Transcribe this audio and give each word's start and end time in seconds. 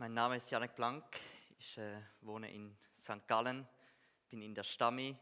mein 0.00 0.14
Name 0.14 0.36
ist 0.36 0.48
Janek 0.52 0.76
Blank. 0.76 1.04
Ich 1.58 1.76
äh, 1.76 2.00
wohne 2.20 2.52
in 2.52 2.78
St. 2.94 3.26
Gallen, 3.26 3.66
bin 4.28 4.42
in 4.42 4.54
der 4.54 4.62
Stammi, 4.62 5.18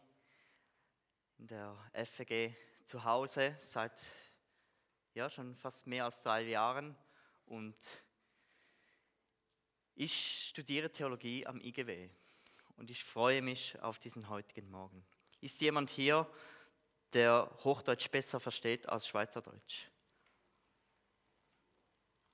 in 1.39 1.46
der 1.46 1.75
FG 1.95 2.55
zu 2.85 3.03
Hause 3.03 3.57
seit 3.59 3.99
ja, 5.14 5.31
schon 5.31 5.57
fast 5.57 5.86
mehr 5.86 6.04
als 6.04 6.23
drei 6.23 6.43
Jahren 6.43 6.95
und 7.46 7.75
ich 9.95 10.46
studiere 10.49 10.93
Theologie 10.93 11.46
am 11.46 11.58
IGW 11.58 12.11
und 12.77 12.90
ich 12.90 13.03
freue 13.03 13.40
mich 13.40 13.81
auf 13.81 13.99
diesen 13.99 14.29
heutigen 14.29 14.71
Morgen. 14.71 15.07
Ist 15.40 15.63
jemand 15.63 15.89
hier, 15.89 16.31
der 17.14 17.50
Hochdeutsch 17.64 18.11
besser 18.11 18.40
versteht 18.40 18.86
als 18.90 19.08
Schweizerdeutsch? 19.08 19.86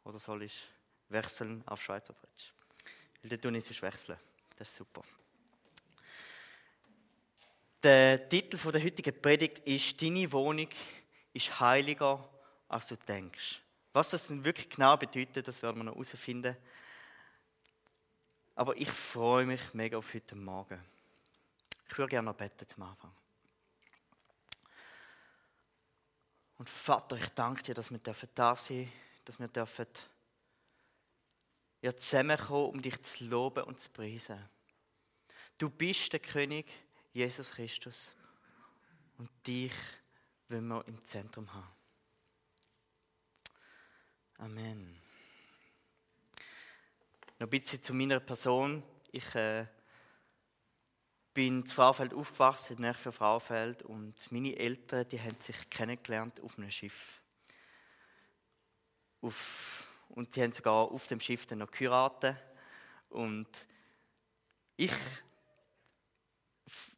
Oder 0.02 0.18
soll 0.18 0.42
ich 0.42 0.68
wechseln 1.12 1.62
auf 1.66 1.82
Schweizerdeutsch? 1.82 2.52
Weil 3.22 3.32
ich 3.32 3.64
sonst 3.64 3.82
wechseln. 3.82 4.18
Das 4.56 4.68
ist 4.68 4.76
super. 4.76 5.02
Der 7.82 8.28
Titel 8.28 8.56
der 8.70 8.82
heutigen 8.82 9.20
Predigt 9.20 9.58
ist 9.60 10.00
Deine 10.00 10.30
Wohnung 10.30 10.68
ist 11.32 11.60
heiliger, 11.60 12.28
als 12.68 12.88
du 12.88 12.96
denkst. 12.96 13.60
Was 13.92 14.10
das 14.10 14.28
denn 14.28 14.44
wirklich 14.44 14.70
genau 14.70 14.96
bedeutet, 14.96 15.48
das 15.48 15.62
werden 15.62 15.78
wir 15.78 15.84
noch 15.84 15.94
herausfinden. 15.94 16.56
Aber 18.54 18.76
ich 18.76 18.90
freue 18.90 19.46
mich 19.46 19.60
mega 19.74 19.98
auf 19.98 20.14
heute 20.14 20.34
Morgen. 20.36 20.80
Ich 21.88 21.98
würde 21.98 22.10
gerne 22.10 22.26
noch 22.26 22.36
beten 22.36 22.66
zum 22.66 22.84
Anfang. 22.84 23.12
Und 26.58 26.68
Vater, 26.68 27.16
ich 27.16 27.28
danke 27.30 27.62
dir, 27.64 27.74
dass 27.74 27.90
wir 27.90 27.98
da 27.98 28.54
sein 28.54 28.76
dürfen, 28.76 28.92
dass 29.24 29.38
wir 29.40 29.48
dürfen 29.48 29.86
ja, 31.82 31.94
zusammenkommen, 31.96 32.70
um 32.70 32.80
dich 32.80 33.02
zu 33.02 33.24
loben 33.24 33.64
und 33.64 33.78
zu 33.78 33.90
preisen. 33.90 34.38
Du 35.58 35.68
bist 35.68 36.12
der 36.12 36.20
König, 36.20 36.66
Jesus 37.12 37.50
Christus. 37.50 38.14
Und 39.18 39.28
dich 39.46 39.74
wollen 40.48 40.68
wir 40.68 40.86
im 40.86 41.02
Zentrum 41.04 41.52
haben. 41.52 41.68
Amen. 44.38 45.00
Noch 47.38 47.46
ein 47.46 47.50
bisschen 47.50 47.82
zu 47.82 47.94
meiner 47.94 48.20
Person. 48.20 48.82
Ich 49.10 49.34
äh, 49.34 49.66
bin 51.34 51.60
in 51.60 51.66
Frauenfeld 51.66 52.14
aufgewachsen, 52.14 52.82
in 52.82 52.94
für 52.94 53.12
Frauenfeld. 53.12 53.82
Und 53.82 54.30
meine 54.30 54.56
Eltern, 54.56 55.08
die 55.08 55.20
haben 55.20 55.40
sich 55.40 55.68
kennengelernt 55.68 56.40
auf 56.40 56.58
einem 56.58 56.70
Schiff. 56.70 57.20
Auf 59.20 59.91
und 60.14 60.32
sie 60.32 60.42
haben 60.42 60.52
sogar 60.52 60.90
auf 60.90 61.06
dem 61.06 61.20
Schiff 61.20 61.46
dann 61.46 61.58
noch 61.58 61.70
geheiratet. 61.70 62.36
Und 63.08 63.48
ich, 64.76 64.92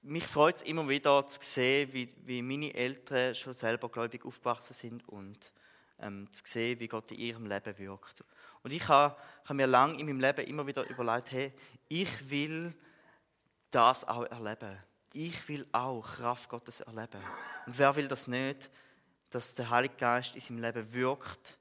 mich 0.03 0.27
freut 0.27 0.57
es 0.57 0.63
immer 0.63 0.89
wieder 0.89 1.27
zu 1.27 1.39
sehen, 1.43 1.93
wie, 1.93 2.13
wie 2.25 2.43
meine 2.43 2.75
Eltern 2.75 3.35
schon 3.35 3.53
selber 3.53 3.89
gläubig 3.89 4.25
aufgewachsen 4.25 4.75
sind 4.75 5.09
und 5.09 5.53
ähm, 6.01 6.31
zu 6.31 6.43
sehen, 6.45 6.81
wie 6.81 6.89
Gott 6.89 7.11
in 7.11 7.19
ihrem 7.19 7.47
Leben 7.47 7.79
wirkt. 7.79 8.25
Und 8.63 8.73
ich 8.73 8.87
habe, 8.89 9.17
habe 9.45 9.55
mir 9.55 9.67
lange 9.67 9.99
in 9.99 10.07
meinem 10.07 10.21
Leben 10.21 10.47
immer 10.47 10.67
wieder 10.67 10.89
überlegt, 10.89 11.31
hey, 11.33 11.53
ich 11.89 12.31
will 12.31 12.75
das 13.71 14.07
auch 14.07 14.25
erleben. 14.25 14.77
Ich 15.13 15.49
will 15.49 15.67
auch 15.71 16.03
Kraft 16.03 16.49
Gottes 16.49 16.81
erleben. 16.81 17.21
Und 17.67 17.79
wer 17.79 17.95
will 17.95 18.09
das 18.09 18.27
nicht, 18.27 18.71
dass 19.31 19.55
der 19.55 19.71
Heilige 19.71 19.95
Geist 19.97 20.35
in 20.35 20.41
seinem 20.41 20.59
Leben 20.59 20.93
wirkt 20.93 21.59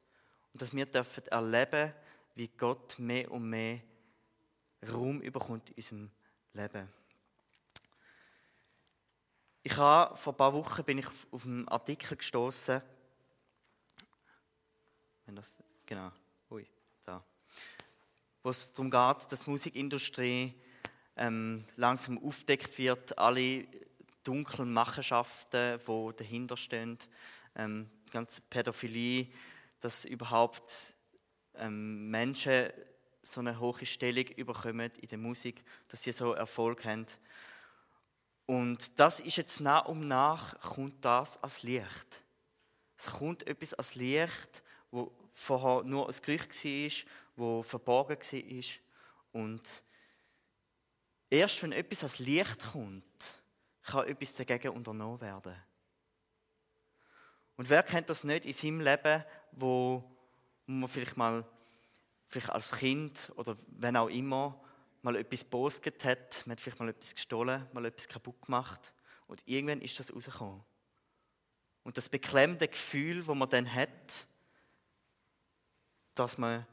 und 0.54 0.62
dass 0.62 0.74
wir 0.74 0.86
dürfen 0.86 1.26
erleben, 1.28 1.94
wie 2.36 2.48
Gott 2.48 2.98
mehr 3.00 3.32
und 3.32 3.50
mehr 3.50 3.80
Raum 4.92 5.22
überkommt 5.22 5.70
in 5.72 5.76
unserem 5.78 6.12
Leben. 6.54 6.88
Ich 9.64 9.78
habe, 9.78 10.16
vor 10.16 10.34
ein 10.34 10.38
paar 10.38 10.54
Wochen 10.54 10.84
bin 10.84 10.98
ich 10.98 11.08
auf, 11.08 11.46
einen 11.46 11.68
Artikel 11.70 12.18
gestoßen. 12.18 12.82
Wenn 15.26 15.36
das, 15.36 15.58
genau, 15.86 16.12
ui, 16.52 16.68
da. 17.06 17.24
Wo 18.44 18.50
es 18.50 18.74
darum 18.74 18.92
geht, 18.92 19.32
dass 19.32 19.46
die 19.46 19.50
Musikindustrie 19.50 20.54
ähm, 21.16 21.66
langsam 21.78 22.18
aufdeckt 22.24 22.78
wird, 22.78 23.18
alle 23.18 23.66
dunklen 24.24 24.74
Machenschaften, 24.74 25.80
die 25.80 26.16
dahinter 26.18 26.58
stehen, 26.58 26.98
ähm, 27.56 27.90
die 28.08 28.12
ganze 28.12 28.42
Pädophilie, 28.42 29.28
dass 29.84 30.06
überhaupt 30.06 30.96
ähm, 31.56 32.10
Menschen 32.10 32.72
so 33.22 33.42
eine 33.42 33.60
hohe 33.60 33.86
Stellung 33.86 34.26
überkommen 34.28 34.90
in 35.02 35.10
der 35.10 35.18
Musik, 35.18 35.62
dass 35.90 36.04
sie 36.04 36.14
so 36.14 36.32
Erfolg 36.32 36.86
haben. 36.86 37.06
Und 38.46 38.98
das 38.98 39.20
ist 39.20 39.36
jetzt 39.36 39.60
nach 39.60 39.86
und 39.86 40.08
nach 40.08 40.58
kommt 40.62 41.04
das 41.04 41.42
als 41.44 41.64
Licht. 41.64 42.24
Es 42.96 43.08
kommt 43.08 43.46
etwas 43.46 43.74
als 43.74 43.96
Licht, 43.96 44.64
wo 44.90 45.12
vorher 45.34 45.84
nur 45.84 46.08
ein 46.08 46.16
Gerücht 46.22 46.64
war, 46.64 47.12
wo 47.36 47.64
verborgen 47.64 48.18
war. 48.22 48.64
Und 49.34 49.84
erst 51.30 51.62
wenn 51.62 51.74
etwas 51.74 52.04
als 52.04 52.20
Licht 52.20 52.72
kommt, 52.72 53.44
kann 53.82 54.08
etwas 54.08 54.36
dagegen 54.36 54.70
unternommen 54.70 55.20
werden. 55.20 55.62
Und 57.58 57.70
wer 57.70 57.84
kennt 57.84 58.10
das 58.10 58.24
nicht 58.24 58.46
in 58.46 58.54
seinem 58.54 58.80
Leben, 58.80 59.26
wo 59.56 60.04
man 60.66 60.88
vielleicht 60.88 61.18
mal 61.18 61.46
vielleicht 62.28 62.50
als 62.50 62.72
Kind 62.72 63.32
oder 63.36 63.56
wenn 63.68 63.96
auch 63.96 64.10
immer 64.10 64.60
mal 65.02 65.16
etwas 65.16 65.44
bosget 65.44 66.04
hat, 66.06 66.44
man 66.46 66.54
hat 66.54 66.62
vielleicht 66.62 66.80
mal 66.80 66.90
etwas 66.90 67.14
gestohlen, 67.14 67.68
mal 67.74 67.86
etwas 67.86 68.08
kaputt 68.08 68.42
gemacht 68.42 68.94
und 69.28 69.42
irgendwann 69.46 69.82
ist 69.82 70.00
das 70.00 70.14
rausgekommen. 70.14 70.64
Und 71.84 71.98
das 71.98 72.10
beklemmende 72.10 72.68
Gefühl, 72.68 73.28
wo 73.28 73.36
man 73.36 73.50
dann 73.50 73.72
hat, 73.72 74.28
dass 76.16 76.38
man 76.38 76.66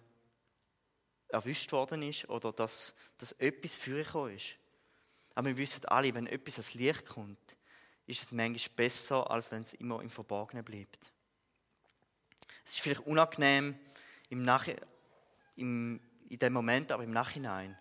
erwischt 1.28 1.72
worden 1.72 2.02
ist 2.02 2.28
oder 2.28 2.52
dass, 2.52 2.94
dass 3.18 3.32
etwas 3.32 3.76
vorgekommen 3.76 4.36
ist. 4.36 4.56
Aber 5.34 5.48
wir 5.48 5.56
wissen 5.56 5.84
alle, 5.86 6.14
wenn 6.14 6.26
etwas 6.26 6.54
ans 6.54 6.74
Licht 6.74 7.06
kommt, 7.06 7.56
ist 8.06 8.22
es 8.22 8.32
manchmal 8.32 8.74
besser, 8.76 9.30
als 9.30 9.50
wenn 9.50 9.62
es 9.62 9.74
immer 9.74 10.02
im 10.02 10.10
Verborgenen 10.10 10.64
bleibt. 10.64 11.12
Es 12.70 12.76
ist 12.76 12.82
vielleicht 12.82 13.04
unangenehm 13.04 13.76
im 14.28 14.44
Nach 14.44 14.64
im, 15.56 16.00
in 16.28 16.38
dem 16.38 16.52
Moment, 16.52 16.92
aber 16.92 17.02
im 17.02 17.10
Nachhinein 17.10 17.76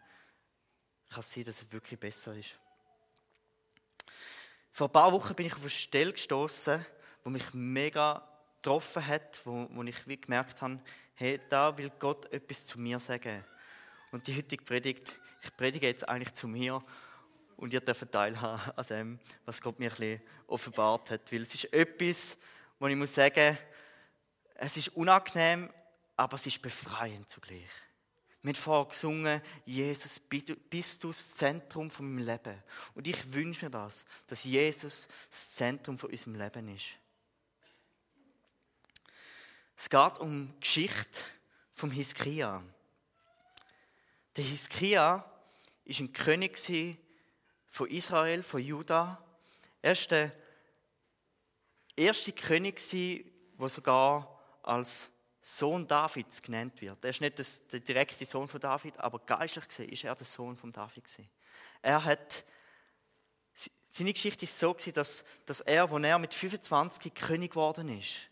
kann 1.11 1.19
es 1.19 1.31
sein, 1.31 1.43
dass 1.43 1.61
es 1.61 1.71
wirklich 1.71 1.99
besser 1.99 2.35
ist. 2.35 2.55
Vor 4.71 4.87
ein 4.87 4.91
paar 4.91 5.11
Wochen 5.11 5.35
bin 5.35 5.45
ich 5.45 5.53
auf 5.53 5.59
eine 5.59 5.69
Stelle 5.69 6.11
gestoßen, 6.11 6.83
wo 7.23 7.29
mich 7.29 7.53
mega 7.53 8.27
getroffen 8.55 9.05
hat, 9.05 9.39
wo, 9.45 9.67
wo 9.69 9.83
ich 9.83 10.07
wie 10.07 10.19
gemerkt 10.19 10.59
habe, 10.59 10.79
hey, 11.13 11.39
da 11.49 11.77
will 11.77 11.91
Gott 11.99 12.25
etwas 12.33 12.65
zu 12.65 12.79
mir 12.79 12.99
sagen. 12.99 13.45
Und 14.09 14.25
die 14.25 14.35
heutige 14.35 14.63
Predigt, 14.63 15.19
ich 15.43 15.55
predige 15.55 15.85
jetzt 15.85 16.09
eigentlich 16.09 16.33
zu 16.33 16.47
mir 16.47 16.79
und 17.57 17.73
ihr 17.73 17.81
dürft 17.81 18.11
teilhaben 18.11 18.71
an 18.75 18.85
dem, 18.87 19.19
was 19.45 19.61
Gott 19.61 19.77
mir 19.77 19.91
ein 19.91 19.97
bisschen 19.97 20.21
offenbart 20.47 21.11
hat. 21.11 21.31
Weil 21.31 21.43
es 21.43 21.53
ist 21.53 21.71
etwas, 21.71 22.39
wo 22.79 22.87
ich 22.87 22.95
muss 22.95 23.13
sagen, 23.13 23.55
es 24.61 24.75
ist 24.75 24.89
unangenehm, 24.89 25.71
aber 26.17 26.35
es 26.35 26.45
ist 26.45 26.61
befreiend 26.61 27.29
zugleich. 27.29 27.69
Wir 28.41 28.49
haben 28.49 28.55
vorher 28.55 28.85
gesungen, 28.89 29.41
Jesus, 29.65 30.19
bist 30.19 31.03
du 31.03 31.07
das 31.07 31.35
Zentrum 31.35 31.89
von 31.89 32.13
meinem 32.13 32.25
Leben. 32.25 32.63
Und 32.93 33.07
ich 33.07 33.33
wünsche 33.33 33.65
mir 33.65 33.71
das, 33.71 34.05
dass 34.27 34.43
Jesus 34.43 35.07
das 35.29 35.51
Zentrum 35.51 35.97
von 35.97 36.09
unserem 36.09 36.35
Leben 36.35 36.75
ist. 36.75 36.87
Es 39.77 39.89
geht 39.89 40.19
um 40.19 40.53
die 40.53 40.59
Geschichte 40.59 41.19
vom 41.71 41.91
Hiskia. 41.91 42.61
Der 44.35 44.43
Hiskia 44.43 45.07
war 45.85 45.99
ein 45.99 46.13
König 46.13 46.57
von 47.69 47.89
Israel, 47.89 48.43
von 48.43 48.61
Juda. 48.61 49.23
Er 49.81 49.95
war 49.95 50.07
der 50.07 50.31
erste 51.95 52.33
König, 52.33 52.81
der 52.89 53.69
sogar 53.69 54.38
als 54.69 55.11
Sohn 55.41 55.87
Davids 55.87 56.41
genannt 56.41 56.79
wird. 56.81 57.03
Er 57.03 57.09
ist 57.09 57.21
nicht 57.21 57.71
der 57.71 57.79
direkte 57.79 58.25
Sohn 58.25 58.47
von 58.47 58.59
David, 58.59 58.97
aber 58.97 59.19
geistlich 59.19 59.67
gesehen 59.67 59.89
ist 59.89 60.03
er 60.03 60.15
der 60.15 60.25
Sohn 60.25 60.55
von 60.55 60.71
David. 60.71 61.03
Er 61.81 62.03
hat 62.03 62.45
seine 63.91 64.13
Geschichte 64.13 64.45
ist 64.45 64.59
so 64.59 64.75
dass, 64.93 65.23
dass 65.45 65.61
er, 65.61 65.91
als 65.91 66.03
er 66.03 66.19
mit 66.19 66.33
25 66.33 67.13
König 67.13 67.51
geworden 67.51 67.97
ist, 67.97 68.29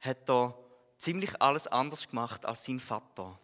hat 0.00 0.30
er 0.30 0.56
ziemlich 0.96 1.42
alles 1.42 1.66
anders 1.66 2.08
gemacht 2.08 2.46
als 2.46 2.64
sein 2.64 2.78
Vater. 2.78 3.38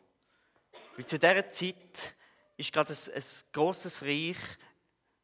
Weil 0.97 1.07
zu 1.07 1.19
dieser 1.19 1.49
Zeit 1.49 2.15
ist 2.57 2.73
gerade 2.73 2.93
ein, 2.93 3.15
ein 3.15 3.23
großes 3.53 4.03
Reich 4.03 4.39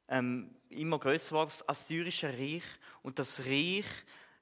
ähm, 0.08 0.54
immer 0.68 0.98
größer 0.98 1.30
geworden, 1.30 1.48
das 1.48 1.68
assyrische 1.68 2.28
Reich. 2.28 2.64
Und 3.02 3.20
das 3.20 3.46
Reich 3.46 3.86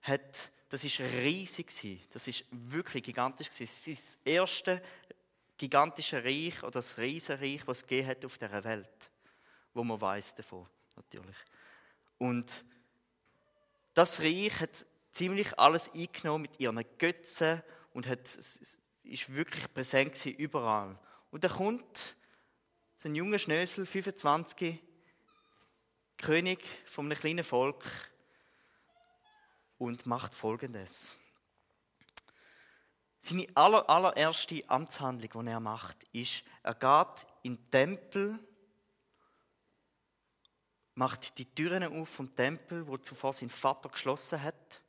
hat, 0.00 0.50
das 0.68 0.84
ist 0.84 1.00
riesig 1.00 1.68
gewesen. 1.68 2.00
Das 2.12 2.28
ist 2.28 2.44
wirklich 2.50 3.02
gigantisch 3.02 3.48
gewesen. 3.48 3.64
Es 3.64 3.86
ist 3.86 4.04
das 4.04 4.18
erste 4.24 4.82
gigantische 5.56 6.22
Reich 6.22 6.62
oder 6.62 6.72
das 6.72 6.98
Riesenreich, 6.98 7.66
was 7.66 7.78
es 7.78 7.86
gegeben 7.86 8.08
hat 8.08 8.24
auf 8.24 8.38
dieser 8.38 8.64
Welt, 8.64 9.10
wo 9.74 9.82
man 9.82 10.00
weiß 10.00 10.34
davon 10.36 10.66
natürlich. 10.96 11.36
Und 12.18 12.64
das 13.94 14.20
Reich 14.20 14.60
hat 14.60 14.86
ziemlich 15.10 15.58
alles 15.58 15.90
eingenommen 15.92 16.42
mit 16.42 16.60
ihren 16.60 16.84
Götzen 16.98 17.62
und 17.92 18.06
hat, 18.06 18.20
ist 18.28 19.34
wirklich 19.34 19.72
präsent 19.72 20.24
überall. 20.26 20.98
Und 21.30 21.44
da 21.44 21.48
kommt 21.48 22.16
so 22.96 23.08
ein 23.08 23.14
junger 23.14 23.38
Schnösel, 23.38 23.86
25, 23.86 24.78
König 26.18 26.64
von 26.84 27.06
einem 27.06 27.18
kleinen 27.18 27.44
Volk 27.44 27.84
und 29.78 30.06
macht 30.06 30.34
Folgendes. 30.34 31.16
Seine 33.20 33.46
aller, 33.54 33.88
allererste 33.88 34.62
Amtshandlung, 34.68 35.44
die 35.44 35.50
er 35.50 35.60
macht, 35.60 36.04
ist, 36.12 36.44
er 36.62 36.74
geht 36.74 37.26
in 37.42 37.56
den 37.56 37.70
Tempel, 37.70 38.38
macht 40.94 41.38
die 41.38 41.46
Türen 41.46 41.84
auf 41.84 42.08
vom 42.08 42.34
Tempel, 42.34 42.86
wo 42.86 42.96
zuvor 42.96 43.32
sein 43.32 43.50
Vater 43.50 43.88
geschlossen 43.88 44.42
hat, 44.42 44.82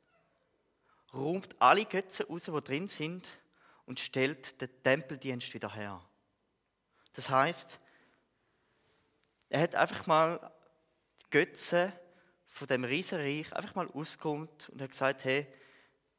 räumt 1.12 1.60
alle 1.60 1.84
Götzen 1.84 2.26
raus, 2.26 2.44
die 2.44 2.60
drin 2.62 2.88
sind, 2.88 3.28
und 3.86 3.98
stellt 3.98 4.60
den 4.60 4.82
Tempeldienst 4.82 5.52
wieder 5.52 5.74
her. 5.74 6.00
Das 7.12 7.28
heißt, 7.28 7.80
er 9.48 9.62
hat 9.62 9.74
einfach 9.74 10.06
mal 10.06 10.52
die 11.20 11.30
Götzen 11.30 11.92
von 12.50 12.66
dem 12.66 12.82
Riesenreich 12.82 13.52
einfach 13.52 13.76
mal 13.76 13.88
ausgeräumt 13.88 14.68
und 14.70 14.82
hat 14.82 14.90
gesagt, 14.90 15.24
hey, 15.24 15.46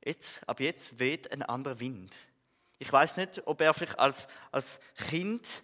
jetzt, 0.03 0.47
ab 0.47 0.61
jetzt 0.61 0.97
weht 0.97 1.29
ein 1.31 1.43
anderer 1.43 1.79
Wind. 1.79 2.15
Ich 2.79 2.91
weiß 2.91 3.17
nicht, 3.17 3.45
ob 3.45 3.59
er 3.59 3.73
vielleicht 3.73 3.99
als, 3.99 4.27
als 4.49 4.79
Kind 4.95 5.63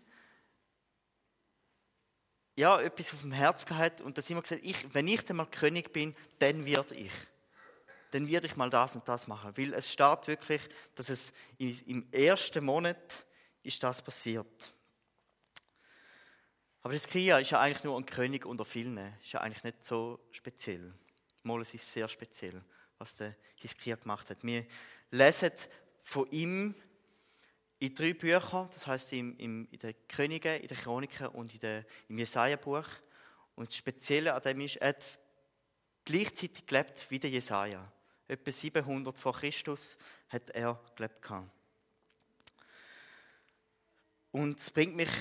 ja, 2.58 2.82
etwas 2.82 3.14
auf 3.14 3.22
dem 3.22 3.32
Herz 3.32 3.66
gehabt 3.66 4.02
und 4.02 4.18
dass 4.18 4.30
immer 4.30 4.42
gesagt 4.42 4.62
ich, 4.64 4.94
wenn 4.94 5.08
ich 5.08 5.24
dann 5.24 5.38
mal 5.38 5.46
König 5.46 5.94
bin, 5.94 6.14
dann 6.40 6.66
werde 6.66 6.96
ich. 6.96 7.14
Dann 8.12 8.28
werde 8.28 8.48
ich 8.48 8.58
mal 8.58 8.70
das 8.70 8.96
und 8.96 9.08
das 9.08 9.28
machen. 9.28 9.56
Weil 9.56 9.74
es 9.74 9.92
steht 9.92 10.28
wirklich, 10.28 10.62
dass 10.96 11.10
es 11.10 11.34
im 11.58 12.12
ersten 12.12 12.66
Monat 12.66 13.26
ist 13.64 13.82
das 13.82 14.02
passiert. 14.02 14.74
Aber 16.88 16.94
das 16.94 17.10
Kia 17.10 17.38
ist 17.40 17.50
ja 17.50 17.60
eigentlich 17.60 17.84
nur 17.84 17.98
ein 17.98 18.06
König 18.06 18.46
unter 18.46 18.64
vielen. 18.64 18.98
Ist 19.22 19.34
ja 19.34 19.42
eigentlich 19.42 19.66
nicht 19.66 19.84
so 19.84 20.22
speziell. 20.32 20.94
Mal, 21.44 21.60
es 21.60 21.74
ist 21.74 21.92
sehr 21.92 22.08
speziell, 22.08 22.64
was 22.98 23.18
der 23.18 23.36
Hiskia 23.58 23.98
gemacht 23.98 24.30
hat. 24.30 24.38
Wir 24.42 24.66
lesen 25.12 25.52
von 26.02 26.32
ihm 26.32 26.76
in 27.80 27.94
drei 27.94 28.14
Büchern, 28.14 28.70
das 28.72 28.88
heißt 28.88 29.12
in, 29.12 29.36
in, 29.36 29.66
in 29.66 29.80
den 29.80 29.96
Königen, 30.08 30.62
in 30.62 30.68
den 30.70 30.78
Chroniken 30.78 31.28
und 31.28 31.54
in 31.54 31.60
der, 31.60 31.86
im 32.08 32.20
Jesaja-Buch. 32.20 32.88
Und 33.56 33.68
das 33.68 33.76
Spezielle 33.76 34.34
an 34.34 34.42
dem 34.44 34.62
ist, 34.62 34.78
er 34.78 34.88
hat 34.88 35.20
gleichzeitig 36.06 36.68
gelebt 36.68 37.06
wie 37.10 37.20
der 37.20 37.32
Jesaja. 37.32 37.92
Etwa 38.30 38.50
700 38.50 39.20
vor 39.20 39.34
Christus 39.34 39.98
hat 40.30 40.52
er 40.52 40.82
gelebt. 40.96 41.20
Und 44.32 44.58
es 44.58 44.72
bringt 44.72 44.96
mich 44.96 45.12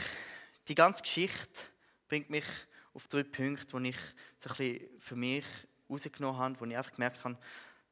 die 0.68 0.74
ganze 0.74 1.02
Geschichte 1.02 1.68
bringt 2.08 2.30
mich 2.30 2.44
auf 2.94 3.08
drei 3.08 3.22
Punkte, 3.22 3.80
die 3.80 3.90
ich 3.90 3.98
so 4.36 4.50
ein 4.50 4.56
bisschen 4.56 5.00
für 5.00 5.16
mich 5.16 5.44
rausgenommen 5.88 6.40
habe, 6.40 6.60
wo 6.60 6.64
ich 6.64 6.76
einfach 6.76 6.92
gemerkt 6.92 7.22
habe, 7.24 7.38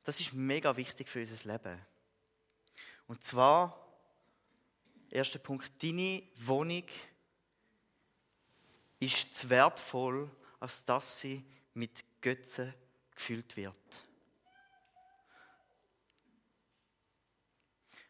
das 0.03 0.21
ist 0.21 0.33
mega 0.33 0.77
wichtig 0.77 1.09
für 1.09 1.21
unser 1.21 1.53
Leben. 1.53 1.81
Und 3.07 3.23
zwar, 3.23 3.79
erster 5.11 5.39
Punkt, 5.39 5.83
deine 5.83 6.23
Wohnung 6.37 6.85
ist 8.99 9.37
zu 9.37 9.51
wertvoll, 9.51 10.31
als 10.61 10.85
dass 10.85 11.21
sie 11.21 11.45
mit 11.75 12.05
Götzen 12.21 12.73
gefüllt 13.15 13.57
wird. 13.57 14.03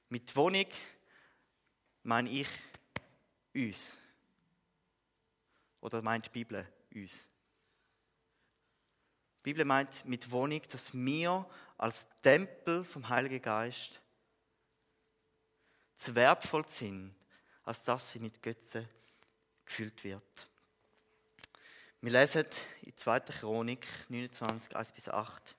Mit 0.08 0.34
Wohnung 0.36 0.66
meine 2.04 2.30
ich 2.30 2.48
uns. 3.54 3.98
Oder 5.84 6.00
meint 6.00 6.24
die 6.24 6.30
Bibel 6.30 6.66
uns? 6.94 7.26
Die 9.36 9.42
Bibel 9.42 9.66
meint 9.66 10.02
mit 10.06 10.30
Wohnung, 10.30 10.62
dass 10.70 10.94
wir 10.94 11.46
als 11.76 12.06
Tempel 12.22 12.82
vom 12.84 13.06
Heiligen 13.06 13.42
Geist 13.42 14.00
zu 15.94 16.14
wertvoll 16.14 16.66
sind, 16.66 17.14
als 17.64 17.84
dass 17.84 18.12
sie 18.12 18.18
mit 18.18 18.42
Götzen 18.42 18.88
gefüllt 19.66 20.02
wird. 20.04 20.48
Wir 22.00 22.12
lesen 22.12 22.46
in 22.80 22.96
2. 22.96 23.20
Chronik 23.20 23.86
29, 24.08 24.74
1 24.74 24.92
bis 24.92 25.10
8. 25.10 25.54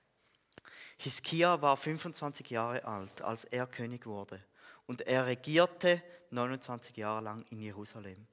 Hiskia 0.98 1.62
war 1.62 1.76
25 1.76 2.50
Jahre 2.50 2.84
alt, 2.84 3.22
als 3.22 3.44
er 3.44 3.68
König 3.68 4.06
wurde. 4.06 4.42
Und 4.86 5.02
er 5.02 5.26
regierte 5.26 6.02
29 6.30 6.96
Jahre 6.96 7.22
lang 7.22 7.46
in 7.50 7.60
Jerusalem. 7.60 8.26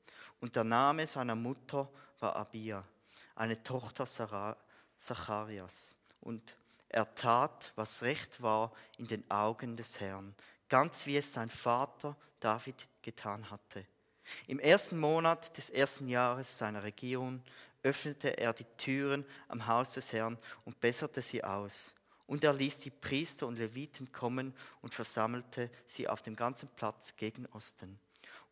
Und 0.43 0.57
der 0.57 0.65
Name 0.65 1.07
seiner 1.07 1.35
Mutter 1.35 1.89
war 2.19 2.35
Abia, 2.35 2.83
eine 3.33 3.63
Tochter 3.63 4.05
Zacharias. 4.97 5.95
Und 6.19 6.57
er 6.89 7.15
tat, 7.15 7.71
was 7.77 8.01
recht 8.01 8.41
war 8.41 8.73
in 8.97 9.07
den 9.07 9.23
Augen 9.31 9.77
des 9.77 10.01
Herrn, 10.01 10.35
ganz 10.67 11.05
wie 11.05 11.15
es 11.15 11.31
sein 11.31 11.49
Vater 11.49 12.17
David 12.41 12.89
getan 13.01 13.49
hatte. 13.51 13.85
Im 14.45 14.59
ersten 14.59 14.99
Monat 14.99 15.55
des 15.55 15.69
ersten 15.69 16.09
Jahres 16.09 16.57
seiner 16.57 16.83
Regierung 16.83 17.41
öffnete 17.81 18.37
er 18.37 18.51
die 18.51 18.67
Türen 18.75 19.23
am 19.47 19.65
Haus 19.65 19.91
des 19.91 20.11
Herrn 20.11 20.37
und 20.65 20.77
besserte 20.81 21.21
sie 21.21 21.41
aus. 21.41 21.93
Und 22.27 22.43
er 22.43 22.51
ließ 22.51 22.81
die 22.81 22.91
Priester 22.91 23.47
und 23.47 23.59
Leviten 23.59 24.11
kommen 24.11 24.53
und 24.81 24.93
versammelte 24.93 25.71
sie 25.85 26.09
auf 26.09 26.21
dem 26.21 26.35
ganzen 26.35 26.67
Platz 26.75 27.15
gegen 27.15 27.45
Osten. 27.45 27.97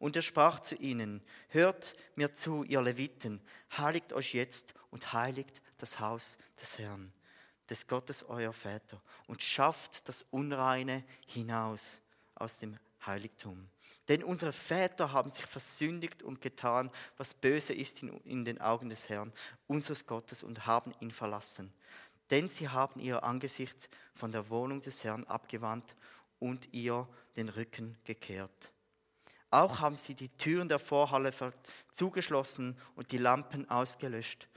Und 0.02 0.16
er 0.16 0.24
sprach 0.24 0.60
zu 0.60 0.74
ihnen, 0.74 1.22
hört 1.50 1.96
mir 2.16 2.34
zu, 2.34 2.64
ihr 2.64 2.82
Leviten, 2.82 3.40
heiligt 3.78 4.14
euch 4.14 4.34
jetzt 4.34 4.74
und 4.90 5.14
heiligt 5.14 5.62
das 5.78 6.00
Haus 6.00 6.40
des 6.60 6.80
Herrn, 6.80 7.14
des 7.70 7.86
Gottes 7.86 8.24
euer 8.24 8.52
Väter, 8.52 9.00
und 9.28 9.44
schafft 9.44 10.10
das 10.10 10.24
Unreine 10.32 11.04
hinaus 11.28 12.02
aus 12.34 12.58
dem 12.58 12.80
Heiligtum. 13.06 13.70
Denn 14.08 14.24
unsere 14.24 14.54
Väter 14.54 15.12
haben 15.12 15.30
sich 15.30 15.46
versündigt 15.46 16.24
und 16.24 16.42
getan, 16.42 16.90
was 17.18 17.36
böse 17.36 17.76
ist 17.76 18.02
in, 18.02 18.10
in 18.22 18.44
den 18.44 18.60
Augen 18.60 18.90
des 18.90 19.08
Herrn, 19.08 19.32
unseres 19.68 20.08
Gottes, 20.08 20.42
und 20.42 20.66
haben 20.66 20.96
ihn 21.00 21.12
verlassen. 21.12 21.72
Denn 22.32 22.50
sie 22.50 22.70
haben 22.70 23.00
ihr 23.00 23.22
Angesicht 23.22 23.88
von 24.16 24.32
der 24.32 24.50
Wohnung 24.50 24.82
des 24.82 25.04
Herrn 25.04 25.26
abgewandt 25.26 25.96
und 26.40 26.74
ihr 26.74 27.08
den 27.36 27.50
Rücken 27.50 28.00
gekehrt. 28.04 28.72
Auch 29.52 29.82
haben 29.82 29.98
sie 29.98 30.16
die 30.16 30.30
Türen 30.30 30.70
der 30.70 30.80
Vorhalle 30.80 31.34
zugeschlossen 31.90 32.78
und 32.96 33.12
die 33.12 33.18
Lampen 33.18 33.70
ausgelöscht 33.70 34.48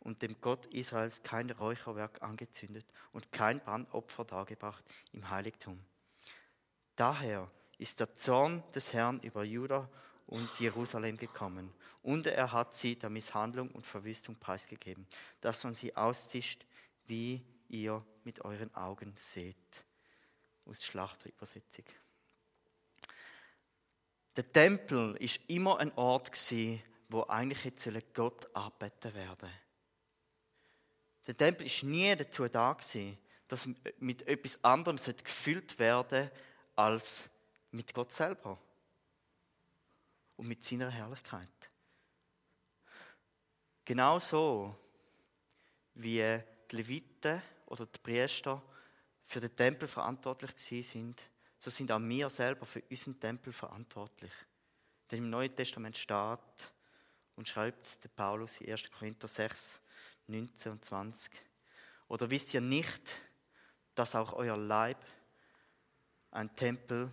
und 0.00 0.20
dem 0.20 0.38
Gott 0.42 0.66
Israels 0.66 1.22
kein 1.22 1.50
Räucherwerk 1.50 2.22
angezündet 2.22 2.86
und 3.12 3.32
kein 3.32 3.58
Brandopfer 3.60 4.26
dargebracht 4.26 4.84
im 5.12 5.30
Heiligtum. 5.30 5.80
Daher 6.94 7.50
ist 7.78 8.00
der 8.00 8.14
Zorn 8.14 8.62
des 8.74 8.92
Herrn 8.92 9.18
über 9.20 9.44
Juda 9.44 9.88
und 10.26 10.48
Jerusalem 10.60 11.16
gekommen 11.16 11.72
und 12.02 12.26
er 12.26 12.52
hat 12.52 12.74
sie 12.74 12.96
der 12.96 13.08
Misshandlung 13.08 13.70
und 13.70 13.86
Verwüstung 13.86 14.36
preisgegeben, 14.36 15.06
dass 15.40 15.64
man 15.64 15.74
sie 15.74 15.96
auszischt, 15.96 16.66
wie 17.06 17.42
ihr 17.68 18.04
mit 18.24 18.44
euren 18.44 18.74
Augen 18.74 19.14
seht. 19.16 19.56
Aus 20.66 20.84
Schlachterübersetzung. 20.84 21.84
Der 24.36 24.52
Tempel 24.52 25.16
ist 25.16 25.40
immer 25.46 25.78
ein 25.78 25.92
Ort 25.96 26.32
gewesen, 26.32 26.82
wo 27.08 27.22
eigentlich 27.24 27.64
jetzt 27.64 27.88
Gott 28.14 28.54
anbeten 28.54 29.14
werden. 29.14 29.50
Der 31.26 31.36
Tempel 31.36 31.66
ist 31.66 31.82
nie 31.84 32.14
dazu 32.16 32.48
da 32.48 32.72
gewesen, 32.72 33.16
dass 33.46 33.68
mit 33.98 34.26
etwas 34.26 34.62
anderem 34.64 34.96
gefüllt 34.96 35.78
werden 35.78 36.30
als 36.74 37.30
mit 37.70 37.94
Gott 37.94 38.12
selber 38.12 38.58
und 40.36 40.48
mit 40.48 40.64
seiner 40.64 40.90
Herrlichkeit. 40.90 41.48
Genauso 43.84 44.76
wie 45.94 46.40
die 46.70 46.76
Leviten 46.76 47.40
oder 47.66 47.86
die 47.86 47.98
Priester 48.00 48.62
für 49.22 49.40
den 49.40 49.54
Tempel 49.54 49.86
verantwortlich 49.86 50.52
sind, 50.56 51.22
so 51.64 51.70
sind 51.70 51.90
auch 51.90 52.00
wir 52.00 52.28
selber 52.28 52.66
für 52.66 52.82
unseren 52.90 53.18
Tempel 53.18 53.50
verantwortlich. 53.50 54.32
Denn 55.10 55.20
im 55.20 55.30
Neuen 55.30 55.56
Testament 55.56 55.96
steht 55.96 56.38
und 57.36 57.48
schreibt 57.48 58.04
der 58.04 58.10
Paulus 58.10 58.60
in 58.60 58.70
1. 58.70 58.90
Korinther 58.90 59.28
6, 59.28 59.80
19 60.26 60.72
und 60.72 60.84
20. 60.84 61.32
Oder 62.08 62.28
wisst 62.28 62.52
ihr 62.52 62.60
nicht, 62.60 63.02
dass 63.94 64.14
auch 64.14 64.34
euer 64.34 64.58
Leib 64.58 65.02
ein 66.32 66.54
Tempel 66.54 67.10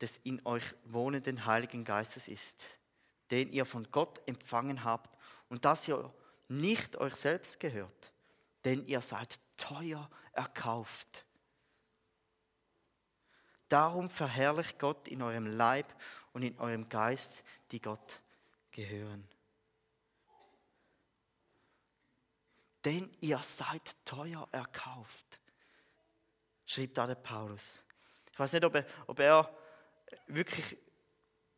des 0.00 0.16
in 0.24 0.40
euch 0.46 0.64
wohnenden 0.84 1.44
Heiligen 1.44 1.84
Geistes 1.84 2.28
ist, 2.28 2.64
den 3.30 3.52
ihr 3.52 3.66
von 3.66 3.86
Gott 3.90 4.26
empfangen 4.26 4.84
habt 4.84 5.18
und 5.50 5.66
dass 5.66 5.86
ihr 5.86 6.14
nicht 6.48 6.96
euch 6.96 7.14
selbst 7.14 7.60
gehört, 7.60 8.14
denn 8.64 8.86
ihr 8.86 9.02
seid 9.02 9.38
teuer 9.58 10.08
erkauft. 10.32 11.26
Darum 13.70 14.10
verherrlicht 14.10 14.80
Gott 14.80 15.06
in 15.06 15.22
eurem 15.22 15.46
Leib 15.46 15.86
und 16.32 16.42
in 16.42 16.58
eurem 16.58 16.88
Geist, 16.88 17.44
die 17.70 17.80
Gott 17.80 18.20
gehören. 18.72 19.26
Denn 22.84 23.08
ihr 23.20 23.38
seid 23.38 23.94
teuer 24.04 24.48
erkauft, 24.50 25.40
schrieb 26.66 26.94
da 26.94 27.06
der 27.06 27.14
Paulus. 27.14 27.84
Ich 28.32 28.38
weiß 28.38 28.54
nicht, 28.54 28.64
ob 28.64 28.74
er, 28.74 28.86
ob 29.06 29.20
er 29.20 29.54
wirklich, 30.26 30.76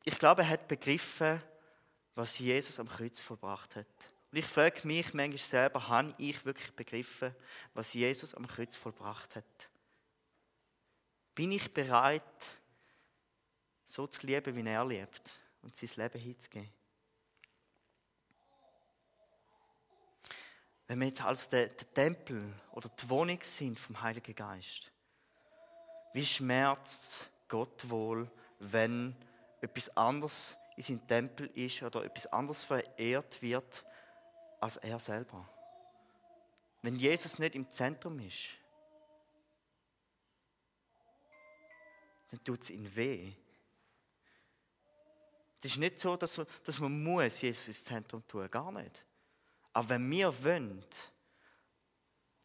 ich 0.05 0.19
glaube, 0.19 0.43
er 0.43 0.49
hat 0.49 0.69
begriffen, 0.69 1.43
was 2.15 2.39
Jesus 2.39 2.79
am 2.79 2.89
Kreuz 2.89 3.23
verbracht 3.23 3.75
hat. 3.75 3.87
Und 4.31 4.39
ich 4.39 4.45
frage 4.45 4.87
mich 4.87 5.15
manchmal 5.15 5.39
selber, 5.39 5.89
habe 5.89 6.15
ich 6.19 6.45
wirklich 6.45 6.75
begriffen, 6.75 7.35
was 7.73 7.95
Jesus 7.95 8.35
am 8.35 8.47
Kreuz 8.47 8.77
vollbracht 8.77 9.35
hat? 9.35 9.72
Bin 11.35 11.53
ich 11.53 11.73
bereit, 11.73 12.23
so 13.85 14.07
zu 14.07 14.27
lieben, 14.27 14.55
wie 14.55 14.69
er 14.69 14.85
liebt 14.85 15.39
und 15.63 15.75
sein 15.77 15.91
Leben 15.97 16.21
hinzugeben? 16.21 16.73
Wenn 20.87 21.01
wir 21.01 21.07
jetzt 21.07 21.23
also 21.23 21.49
der, 21.49 21.69
der 21.69 21.95
Tempel 21.95 22.53
oder 22.73 22.91
die 22.91 23.09
Wohnung 23.09 23.39
sind 23.43 23.79
vom 23.79 24.03
Heiligen 24.03 24.35
Geist, 24.35 24.93
wie 26.13 26.27
schmerzt 26.27 27.31
Gott 27.49 27.89
wohl, 27.89 28.31
wenn 28.59 29.17
etwas 29.63 29.97
anderes 29.97 30.59
in 30.77 30.83
seinem 30.83 31.07
Tempel 31.07 31.47
ist 31.55 31.83
oder 31.83 32.05
etwas 32.05 32.27
anderes 32.27 32.63
verehrt 32.65 33.41
wird 33.41 33.87
als 34.61 34.77
er 34.77 34.99
selber? 34.99 35.49
Wenn 36.83 36.97
Jesus 36.97 37.39
nicht 37.39 37.55
im 37.55 37.71
Zentrum 37.71 38.19
ist, 38.21 38.49
dann 42.33 42.43
tut 42.43 42.63
es 42.63 42.71
ihm 42.71 42.97
weh. 42.97 43.31
Es 45.59 45.67
ist 45.67 45.77
nicht 45.77 46.01
so, 46.01 46.17
dass, 46.17 46.41
dass 46.65 46.79
man 46.81 47.05
muss 47.05 47.43
Jesus 47.43 47.69
ins 47.69 47.85
Zentrum 47.85 48.27
tun, 48.27 48.51
gar 48.51 48.73
nicht. 48.73 49.05
Aber 49.75 49.91
wenn 49.91 50.11
wir 50.11 50.43
wollen, 50.43 50.83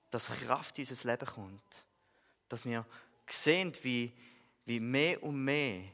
dass 0.10 0.28
Kraft 0.28 0.78
in 0.78 0.86
unser 0.88 1.10
Leben 1.10 1.26
kommt, 1.26 1.86
dass 2.50 2.66
wir 2.66 2.86
sehen, 3.26 3.74
wie, 3.82 4.12
wie 4.66 4.82
mehr 4.82 5.24
und 5.24 5.42
mehr 5.42 5.86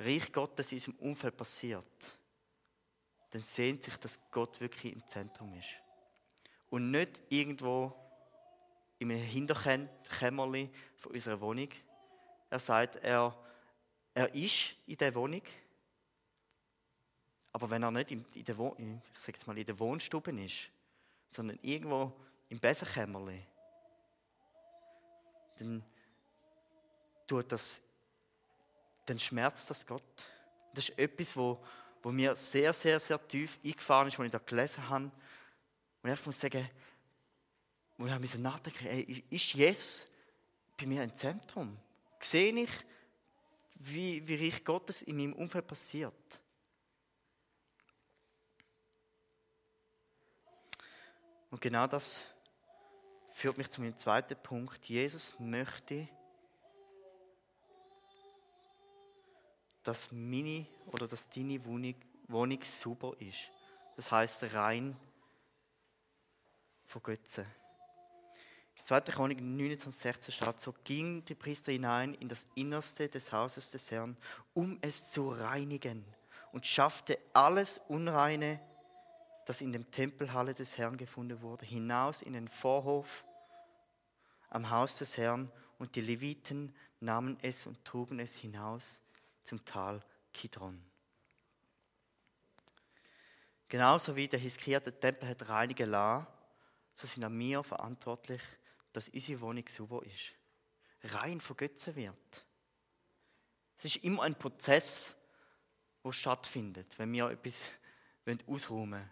Reich 0.00 0.32
Gottes 0.32 0.72
in 0.72 0.78
unserem 0.78 0.94
Umfeld 0.96 1.36
passiert, 1.36 2.18
dann 3.30 3.42
sehnt 3.42 3.84
sich, 3.84 3.96
dass 3.98 4.18
Gott 4.32 4.60
wirklich 4.60 4.92
im 4.92 5.06
Zentrum 5.06 5.54
ist. 5.54 5.68
Und 6.70 6.90
nicht 6.90 7.22
irgendwo 7.28 7.94
in 8.98 9.12
einem 9.12 9.22
Hinterkämmerli 9.22 10.70
von 10.96 11.12
unserer 11.12 11.40
Wohnung. 11.40 11.68
Er 12.52 12.58
sagt, 12.58 12.96
er, 12.96 13.34
er 14.12 14.34
ist 14.34 14.74
in 14.86 14.98
der 14.98 15.14
Wohnung, 15.14 15.40
aber 17.50 17.70
wenn 17.70 17.82
er 17.82 17.90
nicht 17.90 18.10
in, 18.10 18.26
in 18.34 18.44
der, 18.44 18.56
ich 18.78 19.18
sag's 19.18 19.46
mal, 19.46 19.56
in 19.56 19.64
der 19.64 19.78
Wohnstube 19.78 20.38
ist, 20.38 20.68
sondern 21.30 21.58
irgendwo 21.62 22.12
im 22.50 22.60
Besenkämmerli, 22.60 23.42
dann 25.60 25.82
tut 27.26 27.50
das, 27.50 27.80
dann 29.06 29.18
schmerzt 29.18 29.70
das 29.70 29.86
Gott. 29.86 30.02
Das 30.74 30.90
ist 30.90 30.98
etwas, 30.98 31.34
wo, 31.34 31.58
wo 32.02 32.12
mir 32.12 32.36
sehr, 32.36 32.74
sehr, 32.74 33.00
sehr 33.00 33.28
tief 33.28 33.58
eingefahren 33.64 34.08
ist, 34.08 34.18
als 34.18 34.26
ich 34.26 34.32
da 34.32 34.38
gelesen 34.38 34.88
habe. 34.90 35.10
Und 36.02 36.12
ich 36.12 36.26
muss 36.26 36.38
sagen, 36.38 36.68
wo 37.96 38.04
ich 38.04 38.38
nachdenken, 38.38 38.88
ey, 38.88 39.24
ist 39.30 39.54
Jesus 39.54 40.06
bei 40.76 40.84
mir 40.84 41.02
im 41.02 41.16
Zentrum? 41.16 41.78
Sehe 42.24 42.52
ich, 42.52 42.70
wie, 43.74 44.26
wie 44.26 44.44
Reich 44.46 44.64
Gottes 44.64 45.02
in 45.02 45.16
meinem 45.16 45.32
Umfeld 45.32 45.66
passiert? 45.66 46.14
Und 51.50 51.60
genau 51.60 51.86
das 51.86 52.26
führt 53.32 53.58
mich 53.58 53.70
zu 53.70 53.80
meinem 53.80 53.96
zweiten 53.96 54.36
Punkt. 54.42 54.88
Jesus 54.88 55.38
möchte, 55.38 56.08
dass 59.82 60.12
meine 60.12 60.66
oder 60.86 61.08
dass 61.08 61.28
deine 61.28 61.62
Wohnung, 61.64 61.96
Wohnung 62.28 62.62
super 62.62 63.14
ist. 63.18 63.50
Das 63.96 64.10
heißt 64.10 64.44
rein 64.54 64.96
von 66.84 67.02
Götzen. 67.02 67.46
2. 68.92 69.00
Chronik 69.12 69.38
29,16 69.38 70.32
steht, 70.32 70.60
so 70.60 70.74
ging 70.84 71.24
die 71.24 71.34
Priester 71.34 71.72
hinein 71.72 72.12
in 72.12 72.28
das 72.28 72.46
Innerste 72.54 73.08
des 73.08 73.32
Hauses 73.32 73.70
des 73.70 73.90
Herrn, 73.90 74.18
um 74.52 74.76
es 74.82 75.10
zu 75.10 75.30
reinigen 75.30 76.04
und 76.52 76.66
schaffte 76.66 77.18
alles 77.32 77.80
Unreine 77.88 78.60
das 79.46 79.62
in 79.62 79.72
dem 79.72 79.90
Tempelhalle 79.90 80.52
des 80.52 80.76
Herrn 80.76 80.98
gefunden 80.98 81.40
wurde, 81.40 81.64
hinaus 81.64 82.20
in 82.20 82.34
den 82.34 82.48
Vorhof 82.48 83.24
am 84.50 84.68
Haus 84.68 84.98
des 84.98 85.16
Herrn 85.16 85.50
und 85.78 85.96
die 85.96 86.02
Leviten 86.02 86.74
nahmen 87.00 87.38
es 87.40 87.66
und 87.66 87.82
trugen 87.86 88.20
es 88.20 88.36
hinaus 88.36 89.00
zum 89.40 89.64
Tal 89.64 90.02
Kidron. 90.34 90.84
Genauso 93.68 94.14
wie 94.14 94.28
der 94.28 94.38
Hiskia 94.38 94.80
den 94.80 95.00
Tempel 95.00 95.30
hat 95.30 95.48
reinigen 95.48 95.90
lassen, 95.90 96.26
so 96.92 97.06
sind 97.06 97.38
wir 97.38 97.62
verantwortlich, 97.62 98.42
dass 98.92 99.08
unsere 99.08 99.40
Wohnung 99.40 99.66
sauber 99.66 100.04
ist. 100.04 100.32
Rein 101.14 101.40
von 101.40 101.56
Götzen 101.56 101.96
wird. 101.96 102.46
Es 103.78 103.84
ist 103.84 104.04
immer 104.04 104.22
ein 104.22 104.38
Prozess, 104.38 105.16
der 106.04 106.12
stattfindet, 106.12 106.98
wenn 106.98 107.12
wir 107.12 107.30
etwas 107.30 107.70
ausräumen 108.46 109.00
wollen. 109.00 109.10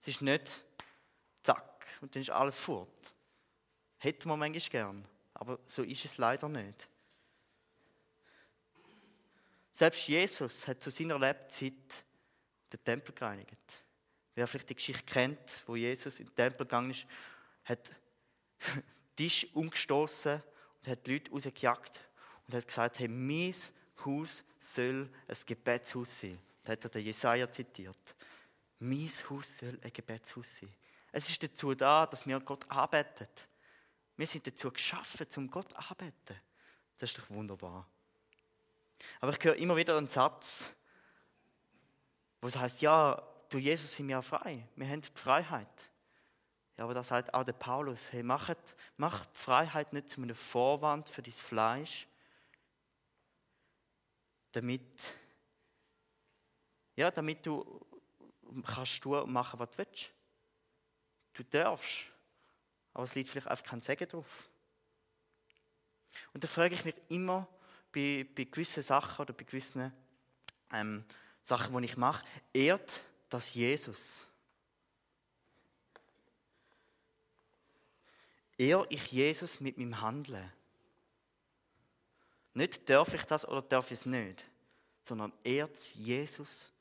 Es 0.00 0.08
ist 0.08 0.22
nicht 0.22 0.64
zack 1.42 1.86
und 2.00 2.14
dann 2.14 2.22
ist 2.22 2.30
alles 2.30 2.58
fort. 2.58 3.14
Hätte 3.98 4.26
man 4.26 4.38
manchmal 4.38 4.70
gern, 4.70 5.08
aber 5.34 5.60
so 5.64 5.82
ist 5.82 6.04
es 6.04 6.18
leider 6.18 6.48
nicht. 6.48 6.88
Selbst 9.70 10.08
Jesus 10.08 10.66
hat 10.66 10.82
zu 10.82 10.90
seiner 10.90 11.18
Lebzeit 11.18 12.04
den 12.72 12.84
Tempel 12.84 13.14
gereinigt. 13.14 13.84
Wer 14.34 14.46
vielleicht 14.46 14.70
die 14.70 14.74
Geschichte 14.74 15.04
kennt, 15.04 15.62
wo 15.66 15.76
Jesus 15.76 16.20
in 16.20 16.26
den 16.26 16.34
Tempel 16.34 16.66
gegangen 16.66 16.90
ist, 16.90 17.06
hat 17.64 17.90
Tisch 19.16 19.46
umgestoßen 19.52 20.42
und 20.80 20.90
hat 20.90 21.06
die 21.06 21.14
Leute 21.14 21.30
rausgejagt 21.30 22.00
und 22.46 22.54
hat 22.54 22.66
gesagt, 22.66 22.98
hey, 22.98 23.08
mein 23.08 23.54
Haus 24.04 24.44
soll 24.58 25.10
ein 25.28 25.36
Gebetshaus 25.46 26.20
sein. 26.20 26.38
Da 26.64 26.72
hat 26.72 26.84
er 26.84 26.90
den 26.90 27.04
Jesaja 27.04 27.50
zitiert. 27.50 28.14
Mein 28.78 29.10
Haus 29.30 29.58
soll 29.58 29.78
ein 29.82 29.92
Gebetshaus 29.92 30.56
sein. 30.56 30.72
Es 31.12 31.28
ist 31.28 31.42
dazu 31.42 31.74
da, 31.74 32.06
dass 32.06 32.26
wir 32.26 32.40
Gott 32.40 32.64
arbeiten. 32.70 33.28
Wir 34.16 34.26
sind 34.26 34.46
dazu 34.46 34.70
geschaffen, 34.70 35.28
zum 35.28 35.50
Gott 35.50 35.72
arbeiten. 35.74 36.40
Das 36.98 37.10
ist 37.10 37.18
doch 37.18 37.30
wunderbar. 37.30 37.86
Aber 39.20 39.32
ich 39.32 39.44
höre 39.44 39.56
immer 39.56 39.76
wieder 39.76 39.96
einen 39.96 40.08
Satz, 40.08 40.74
wo 42.40 42.46
es 42.46 42.56
heißt, 42.56 42.82
ja, 42.82 43.22
du 43.48 43.58
Jesus 43.58 43.92
sind 43.92 44.08
wir 44.08 44.18
auch 44.18 44.24
frei. 44.24 44.66
Wir 44.76 44.88
haben 44.88 45.02
die 45.02 45.10
Freiheit. 45.14 45.90
Ja, 46.76 46.84
aber 46.84 46.94
da 46.94 47.02
sagt 47.02 47.34
auch 47.34 47.44
der 47.44 47.52
Paulus, 47.52 48.12
hey, 48.12 48.22
mach, 48.22 48.50
mach 48.96 49.26
die 49.26 49.38
Freiheit 49.38 49.92
nicht 49.92 50.08
zu 50.08 50.22
einem 50.22 50.34
Vorwand 50.34 51.08
für 51.08 51.22
dein 51.22 51.32
Fleisch, 51.32 52.06
damit, 54.52 55.14
ja, 56.96 57.10
damit 57.10 57.44
du 57.44 57.86
kannst 58.64 59.04
und 59.06 59.32
machen, 59.32 59.58
was 59.58 59.70
du 59.70 59.78
willst. 59.78 60.10
Du 61.34 61.42
darfst, 61.44 62.04
aber 62.92 63.04
es 63.04 63.14
liegt 63.14 63.30
vielleicht 63.30 63.48
einfach 63.48 63.64
kein 63.64 63.80
Segen 63.80 64.08
drauf. 64.08 64.50
Und 66.34 66.44
da 66.44 66.48
frage 66.48 66.74
ich 66.74 66.84
mich 66.84 66.94
immer 67.08 67.48
bei, 67.90 68.26
bei 68.34 68.44
gewissen 68.44 68.82
Sachen 68.82 69.22
oder 69.22 69.32
bei 69.32 69.44
gewissen 69.44 69.92
ähm, 70.72 71.04
Sachen, 71.40 71.76
die 71.78 71.84
ich 71.86 71.96
mache, 71.96 72.24
ehrt 72.52 73.02
das 73.28 73.54
Jesus? 73.54 74.26
Ehr 78.58 78.86
ich 78.88 79.12
Jesus 79.12 79.60
mit 79.60 79.78
meinem 79.78 80.00
Handeln? 80.00 80.52
Nicht 82.54 82.88
darf 82.88 83.14
ich 83.14 83.24
das 83.24 83.48
oder 83.48 83.62
darf 83.62 83.86
ich 83.86 83.98
es 84.00 84.06
nicht, 84.06 84.44
sondern 85.02 85.32
ehrt 85.42 85.76
Jesus 85.94 86.72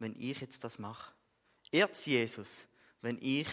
wenn 0.00 0.16
ich 0.18 0.40
jetzt 0.40 0.64
das 0.64 0.78
mache? 0.80 1.12
Ehrt 1.70 1.96
Jesus, 2.04 2.66
wenn 3.00 3.18
ich 3.20 3.48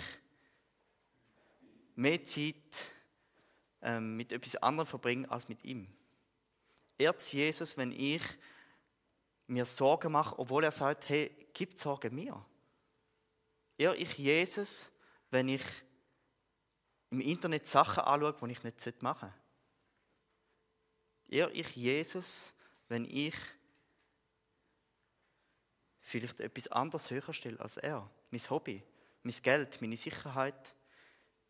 mehr 1.96 2.24
Zeit 2.24 2.56
ähm, 3.82 4.18
mit 4.18 4.32
etwas 4.32 4.56
anderem 4.56 4.88
verbringe 4.88 5.30
als 5.30 5.50
mit 5.50 5.64
ihm? 5.64 5.88
Ehrt 6.98 7.22
Jesus, 7.32 7.78
wenn 7.78 7.92
ich 7.92 8.24
mir 9.46 9.66
Sorgen 9.66 10.12
mache, 10.12 10.40
obwohl 10.40 10.64
er 10.64 10.72
sagt, 10.72 11.10
hey, 11.10 11.32
gib 11.54 11.78
Sorge 11.78 12.10
mir. 12.10 12.44
Eher 13.78 13.96
ich 13.96 14.18
Jesus, 14.18 14.90
wenn 15.30 15.50
ich 15.50 15.64
im 17.10 17.22
Internet 17.22 17.66
Sachen 17.66 18.04
anschaue, 18.04 18.34
die 18.34 18.52
ich 18.52 18.64
nicht 18.64 19.02
machen 19.02 19.30
sollte. 19.30 19.48
Eher 21.30 21.52
ich 21.54 21.76
Jesus, 21.76 22.54
wenn 22.88 23.06
ich 23.06 23.36
vielleicht 26.00 26.40
etwas 26.40 26.70
anderes 26.70 27.10
höher 27.10 27.34
stelle 27.34 27.60
als 27.60 27.78
er. 27.78 28.10
Mein 28.32 28.50
Hobby, 28.50 28.82
mein 29.24 29.36
Geld, 29.42 29.82
meine 29.82 29.98
Sicherheit, 29.98 30.76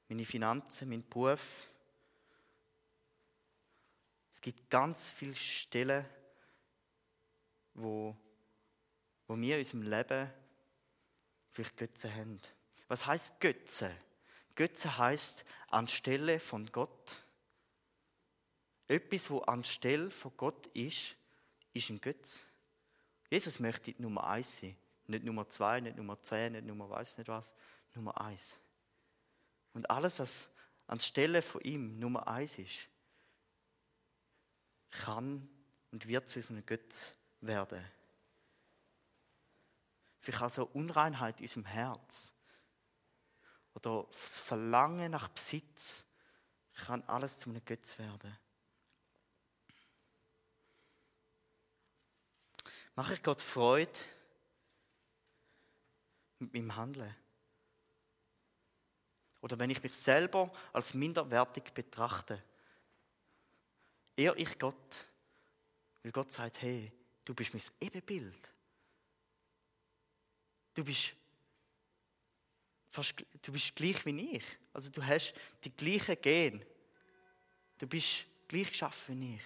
meine 0.09 0.25
Finanzen, 0.25 0.89
mein 0.89 1.07
Beruf. 1.07 1.69
Es 4.31 4.41
gibt 4.41 4.69
ganz 4.69 5.11
viele 5.11 5.35
Stellen, 5.35 6.05
wo, 7.73 8.15
wo 9.27 9.37
wir 9.37 9.55
in 9.55 9.59
unserem 9.59 9.81
Leben 9.83 10.31
vielleicht 11.51 11.77
Götze 11.77 12.13
haben. 12.13 12.39
Was 12.87 13.05
heißt 13.05 13.39
Götze? 13.39 13.95
Götze 14.57 14.97
heißt 14.97 15.45
anstelle 15.69 16.39
von 16.39 16.65
Gott. 16.71 17.23
Etwas, 18.87 19.29
wo 19.29 19.39
anstelle 19.41 20.09
von 20.09 20.35
Gott 20.35 20.65
ist, 20.67 21.15
ist 21.73 21.89
ein 21.91 22.01
Götz. 22.01 22.47
Jesus 23.29 23.59
möchte 23.59 23.93
Nummer 24.01 24.25
eins 24.25 24.59
sein. 24.59 24.75
Nicht 25.05 25.23
Nummer 25.23 25.47
zwei, 25.47 25.79
nicht 25.79 25.95
Nummer 25.95 26.19
zehn, 26.21 26.53
nicht 26.53 26.65
Nummer 26.65 26.89
weiß 26.89 27.19
nicht 27.19 27.27
was. 27.27 27.53
Nummer 27.93 28.19
eins. 28.19 28.59
Und 29.73 29.89
alles, 29.91 30.17
was 30.17 30.49
anstelle 30.87 31.43
von 31.43 31.61
ihm 31.61 31.99
Nummer 31.99 32.27
eins 32.27 32.57
ist, 32.57 32.89
kann 34.89 35.47
und 35.91 36.07
wird 36.07 36.27
zu 36.27 36.41
einem 36.49 36.65
Götz 36.65 37.13
werden. 37.41 37.85
Vielleicht 40.19 40.43
auch 40.43 40.49
so 40.49 40.65
Unreinheit 40.65 41.41
in 41.41 41.45
unserem 41.45 41.65
Herz 41.65 42.33
oder 43.77 44.07
das 44.11 44.39
Verlangen 44.39 45.11
nach 45.11 45.27
Besitz 45.27 46.03
kann 46.73 47.03
alles 47.03 47.37
zu 47.37 47.49
einem 47.51 47.63
Götz 47.63 47.99
werden. 47.99 48.35
Mache 52.95 53.13
ich 53.13 53.21
Gott 53.21 53.39
Freude 53.39 53.99
mit 56.39 56.51
meinem 56.55 56.75
Handeln? 56.75 57.15
Oder 59.41 59.59
wenn 59.59 59.69
ich 59.69 59.83
mich 59.83 59.93
selber 59.93 60.51
als 60.73 60.95
minderwertig 60.95 61.71
betrachte, 61.71 62.43
eher 64.15 64.35
ich 64.37 64.57
Gott, 64.57 65.07
weil 66.01 66.11
Gott 66.11 66.31
sagt, 66.31 66.63
hey, 66.63 66.91
du 67.25 67.35
bist 67.35 67.53
mein 67.53 67.61
Ebenbild. 67.79 68.49
Du 70.73 70.83
bist, 70.83 71.13
du 73.41 73.51
bist 73.51 73.75
gleich 73.75 74.05
wie 74.05 74.35
ich. 74.37 74.43
Also 74.73 74.91
du 74.91 75.05
hast 75.05 75.33
die 75.63 75.71
gleichen 75.71 76.19
Gen. 76.21 76.65
Du 77.77 77.87
bist 77.87 78.25
gleich 78.47 78.69
geschaffen 78.69 79.19
wie 79.21 79.35
ich. 79.35 79.41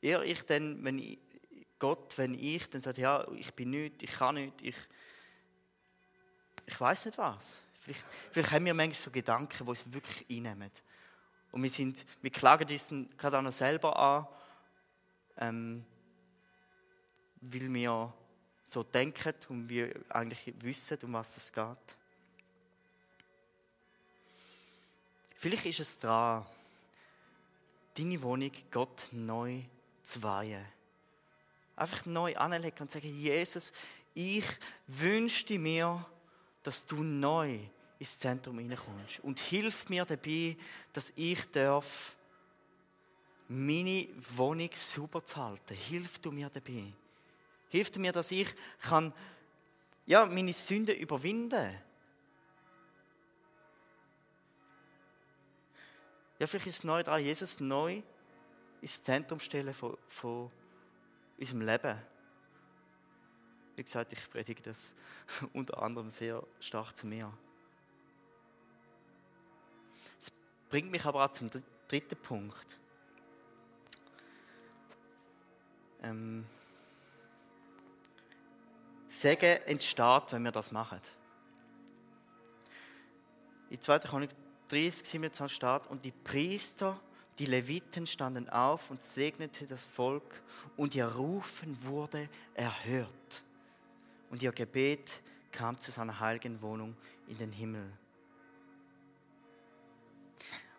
Eher 0.00 0.22
ich 0.22 0.42
dann, 0.42 0.82
wenn 0.84 0.98
ich, 0.98 1.18
Gott, 1.78 2.16
wenn 2.18 2.34
ich 2.34 2.68
dann 2.70 2.80
sage, 2.80 3.00
ja, 3.00 3.26
ich 3.32 3.52
bin 3.54 3.70
nichts, 3.70 4.02
ich 4.02 4.12
kann 4.12 4.34
nichts, 4.34 4.62
ich, 4.62 4.76
ich 6.66 6.80
weiß 6.80 7.06
nicht 7.06 7.18
was. 7.18 7.60
Vielleicht, 7.74 8.06
vielleicht 8.30 8.50
haben 8.50 8.64
wir 8.64 8.74
manchmal 8.74 8.98
so 8.98 9.10
Gedanken, 9.10 9.64
die 9.64 9.70
uns 9.70 9.92
wirklich 9.92 10.26
einnehmen. 10.30 10.70
Und 11.52 11.62
wir, 11.62 11.70
sind, 11.70 12.04
wir 12.20 12.30
klagen 12.30 12.68
uns 12.68 12.92
gerade 13.16 13.38
auch 13.38 13.42
noch 13.42 13.52
selber 13.52 13.96
an, 13.98 14.26
ähm, 15.36 15.84
weil 17.40 17.72
wir 17.72 18.14
so 18.64 18.82
denken 18.82 19.34
und 19.48 19.68
wir 19.68 19.94
eigentlich 20.08 20.54
wissen, 20.60 20.98
um 21.02 21.12
was 21.12 21.36
es 21.36 21.52
geht. 21.52 21.66
Vielleicht 25.36 25.66
ist 25.66 25.80
es 25.80 25.98
dran, 25.98 26.46
deine 27.96 28.22
Wohnung 28.22 28.50
Gott 28.70 29.08
neu 29.12 29.60
zu 30.02 30.22
weihen. 30.22 30.64
Einfach 31.76 32.06
neu 32.06 32.34
anlegen 32.36 32.78
und 32.80 32.90
sagen, 32.90 33.08
Jesus, 33.20 33.72
ich 34.14 34.46
wünschte 34.86 35.58
mir, 35.58 36.04
dass 36.62 36.86
du 36.86 37.02
neu 37.02 37.58
ins 37.98 38.18
Zentrum 38.18 38.58
hineinkommst. 38.58 39.20
Und 39.20 39.38
hilf 39.38 39.88
mir 39.90 40.04
dabei, 40.04 40.56
dass 40.92 41.12
ich 41.16 41.50
darf 41.50 42.16
meine 43.48 44.08
Wohnung 44.36 44.70
sauber 44.72 45.24
zu 45.24 45.36
halten. 45.36 45.74
Hilf 45.74 46.18
du 46.20 46.30
mir 46.30 46.48
dabei. 46.48 46.92
Hilf 47.74 47.90
du 47.90 47.98
mir, 47.98 48.12
dass 48.12 48.30
ich 48.30 48.54
kann, 48.82 49.12
ja, 50.06 50.24
meine 50.26 50.52
Sünden 50.52 50.94
überwinden 50.94 51.50
kann. 51.50 51.82
Ja, 56.38 56.46
vielleicht 56.46 56.68
ist 56.68 56.78
es 56.78 56.84
neu 56.84 57.02
dran, 57.02 57.20
Jesus 57.24 57.58
neu 57.58 58.00
ins 58.80 59.02
Zentrum 59.02 59.40
stellen 59.40 59.74
von, 59.74 59.98
von 60.06 60.52
unserem 61.36 61.62
Leben. 61.62 62.00
Wie 63.74 63.82
gesagt, 63.82 64.12
ich 64.12 64.30
predige 64.30 64.62
das 64.62 64.94
unter 65.52 65.82
anderem 65.82 66.10
sehr 66.10 66.46
stark 66.60 66.96
zu 66.96 67.08
mir. 67.08 67.36
Das 70.20 70.30
bringt 70.68 70.92
mich 70.92 71.04
aber 71.04 71.24
auch 71.24 71.32
zum 71.32 71.50
dritten 71.88 72.22
Punkt. 72.22 72.78
Ähm, 76.04 76.46
Segen 79.24 79.58
entsteht, 79.64 80.32
wenn 80.32 80.42
wir 80.42 80.52
das 80.52 80.70
machen. 80.70 80.98
In 83.70 83.80
2. 83.80 84.00
Chronik 84.00 84.28
30, 84.68 85.08
27 85.08 85.56
steht, 85.56 85.86
und 85.86 86.04
die 86.04 86.12
Priester 86.12 87.00
die 87.38 87.46
Leviten 87.46 88.06
standen 88.06 88.50
auf 88.50 88.90
und 88.90 89.02
segnete 89.02 89.66
das 89.66 89.86
Volk 89.86 90.42
und 90.76 90.94
ihr 90.94 91.06
Rufen 91.06 91.82
wurde 91.84 92.28
erhört. 92.52 93.44
Und 94.28 94.42
ihr 94.42 94.52
Gebet 94.52 95.22
kam 95.50 95.78
zu 95.78 95.90
seiner 95.90 96.20
heiligen 96.20 96.60
Wohnung 96.60 96.94
in 97.26 97.38
den 97.38 97.50
Himmel. 97.50 97.90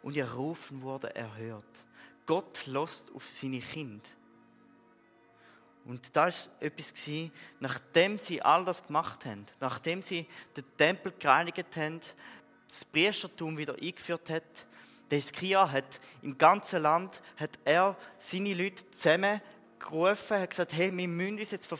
Und 0.04 0.16
ihr 0.16 0.32
Rufen 0.32 0.84
wurde 0.84 1.16
erhört. 1.16 1.86
Gott 2.28 2.68
lost 2.68 3.12
auf 3.16 3.26
seine 3.28 3.60
Kinder. 3.60 4.08
Und 5.86 6.16
da 6.16 6.26
war 6.26 6.34
etwas, 6.60 6.94
nachdem 7.60 8.18
sie 8.18 8.42
all 8.42 8.66
das 8.66 8.86
gemacht 8.86 9.24
haben, 9.26 9.46
nachdem 9.60 10.02
sie 10.02 10.28
den 10.58 10.66
Tempel 10.78 11.14
gereinigt 11.18 11.78
haben, 11.78 12.02
das 12.68 12.84
Priestertum 12.86 13.58
wieder 13.58 13.76
eingeführt 13.76 14.30
haben, 14.30 14.42
der 15.12 15.18
Hiskia 15.18 15.72
hat 15.72 16.00
im 16.24 16.38
ganzen 16.38 16.82
Land 16.82 17.22
hat 17.38 17.60
er 17.64 17.96
seine 18.18 18.56
Leute 18.56 18.90
zusammengerufen, 18.90 20.40
hat 20.40 20.50
gesagt, 20.50 20.74
hey, 20.74 20.96
wir 20.96 21.08
müssen 21.08 21.38
uns 21.38 21.52
jetzt 21.52 21.72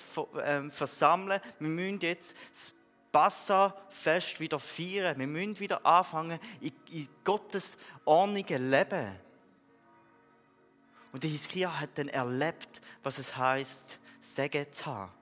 ähm, 0.44 0.70
versammeln, 0.70 1.42
wir 1.58 1.70
müssen 1.70 2.00
jetzt 2.02 2.36
das 2.52 2.76
Passa-Fest 3.12 4.40
wieder 4.40 4.60
feiern, 4.60 5.18
wir 5.18 5.26
müssen 5.26 5.60
wieder 5.60 5.84
anfangen, 5.84 6.40
in, 6.62 6.74
in 6.92 7.10
Gottes 7.24 7.78
Ordnung 8.04 8.46
leben. 8.48 9.25
Und 11.16 11.24
der 11.24 11.32
Hiskia 11.32 11.80
hat 11.80 11.92
dann 11.98 12.10
erlebt, 12.10 12.82
was 13.02 13.20
es 13.20 13.38
heißt, 13.38 14.00
Segen 14.20 14.66
zu 14.74 14.86
haben. 14.86 15.14